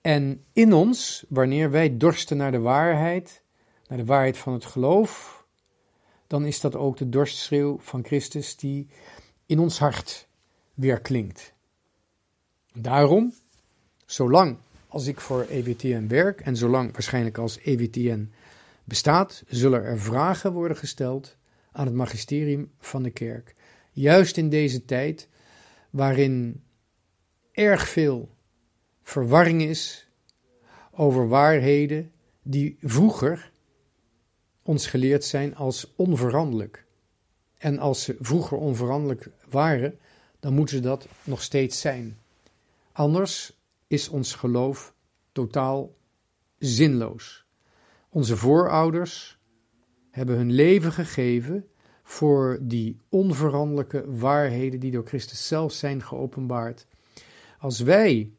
En 0.00 0.44
in 0.52 0.72
ons, 0.72 1.24
wanneer 1.28 1.70
wij 1.70 1.96
dorsten 1.96 2.36
naar 2.36 2.52
de 2.52 2.58
waarheid, 2.58 3.42
naar 3.88 3.98
de 3.98 4.04
waarheid 4.04 4.38
van 4.38 4.52
het 4.52 4.64
geloof, 4.64 5.41
dan 6.32 6.44
is 6.44 6.60
dat 6.60 6.76
ook 6.76 6.96
de 6.96 7.08
dorstschreeuw 7.08 7.78
van 7.80 8.04
Christus 8.04 8.56
die 8.56 8.88
in 9.46 9.58
ons 9.58 9.78
hart 9.78 10.28
weer 10.74 11.00
klinkt. 11.00 11.52
Daarom, 12.74 13.34
zolang 14.06 14.56
als 14.88 15.06
ik 15.06 15.20
voor 15.20 15.42
EWTN 15.42 16.06
werk 16.06 16.40
en 16.40 16.56
zolang 16.56 16.92
waarschijnlijk 16.92 17.38
als 17.38 17.58
EWTN 17.58 18.32
bestaat, 18.84 19.42
zullen 19.48 19.84
er 19.84 19.98
vragen 19.98 20.52
worden 20.52 20.76
gesteld 20.76 21.36
aan 21.72 21.86
het 21.86 21.94
magisterium 21.94 22.70
van 22.78 23.02
de 23.02 23.10
kerk. 23.10 23.54
Juist 23.90 24.36
in 24.36 24.48
deze 24.48 24.84
tijd 24.84 25.28
waarin 25.90 26.62
erg 27.52 27.88
veel 27.88 28.34
verwarring 29.02 29.62
is 29.62 30.08
over 30.90 31.28
waarheden 31.28 32.12
die 32.42 32.76
vroeger 32.80 33.51
ons 34.62 34.86
geleerd 34.86 35.24
zijn 35.24 35.56
als 35.56 35.92
onveranderlijk. 35.96 36.84
En 37.58 37.78
als 37.78 38.02
ze 38.02 38.16
vroeger 38.20 38.58
onveranderlijk 38.58 39.30
waren, 39.50 39.98
dan 40.40 40.54
moeten 40.54 40.76
ze 40.76 40.82
dat 40.82 41.06
nog 41.24 41.42
steeds 41.42 41.80
zijn. 41.80 42.18
Anders 42.92 43.58
is 43.86 44.08
ons 44.08 44.34
geloof 44.34 44.94
totaal 45.32 45.94
zinloos. 46.58 47.44
Onze 48.08 48.36
voorouders 48.36 49.38
hebben 50.10 50.36
hun 50.36 50.52
leven 50.52 50.92
gegeven 50.92 51.66
voor 52.02 52.58
die 52.60 53.00
onveranderlijke 53.08 54.16
waarheden 54.16 54.80
die 54.80 54.90
door 54.90 55.06
Christus 55.06 55.46
zelf 55.46 55.72
zijn 55.72 56.02
geopenbaard. 56.02 56.86
Als 57.58 57.80
wij 57.80 58.30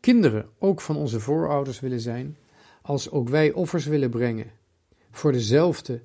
kinderen 0.00 0.48
ook 0.58 0.80
van 0.80 0.96
onze 0.96 1.20
voorouders 1.20 1.80
willen 1.80 2.00
zijn, 2.00 2.36
als 2.82 3.10
ook 3.10 3.28
wij 3.28 3.52
offers 3.52 3.86
willen 3.86 4.10
brengen 4.10 4.57
voor 5.10 5.32
dezelfde 5.32 6.02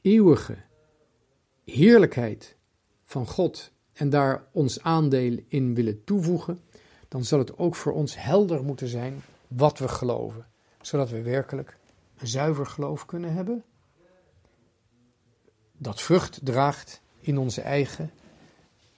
eeuwige 0.00 0.56
heerlijkheid 1.64 2.56
van 3.04 3.26
God 3.26 3.70
en 3.92 4.10
daar 4.10 4.44
ons 4.52 4.82
aandeel 4.82 5.38
in 5.48 5.74
willen 5.74 6.04
toevoegen, 6.04 6.60
dan 7.08 7.24
zal 7.24 7.38
het 7.38 7.58
ook 7.58 7.74
voor 7.74 7.92
ons 7.92 8.22
helder 8.22 8.64
moeten 8.64 8.88
zijn 8.88 9.22
wat 9.48 9.78
we 9.78 9.88
geloven, 9.88 10.46
zodat 10.80 11.10
we 11.10 11.22
werkelijk 11.22 11.78
een 12.18 12.26
zuiver 12.26 12.66
geloof 12.66 13.06
kunnen 13.06 13.32
hebben, 13.32 13.64
dat 15.78 16.02
vrucht 16.02 16.40
draagt 16.42 17.00
in 17.20 17.38
onze 17.38 17.60
eigen 17.60 18.10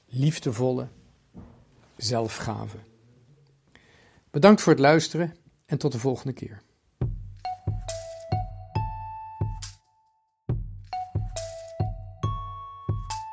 liefdevolle 0.07 0.89
zelfgave. 1.97 2.77
Bedankt 4.31 4.61
voor 4.61 4.73
het 4.73 4.83
luisteren 4.83 5.37
en 5.67 5.79
tot 5.79 5.93
de 5.93 5.99
volgende 5.99 6.33
keer. 6.33 6.63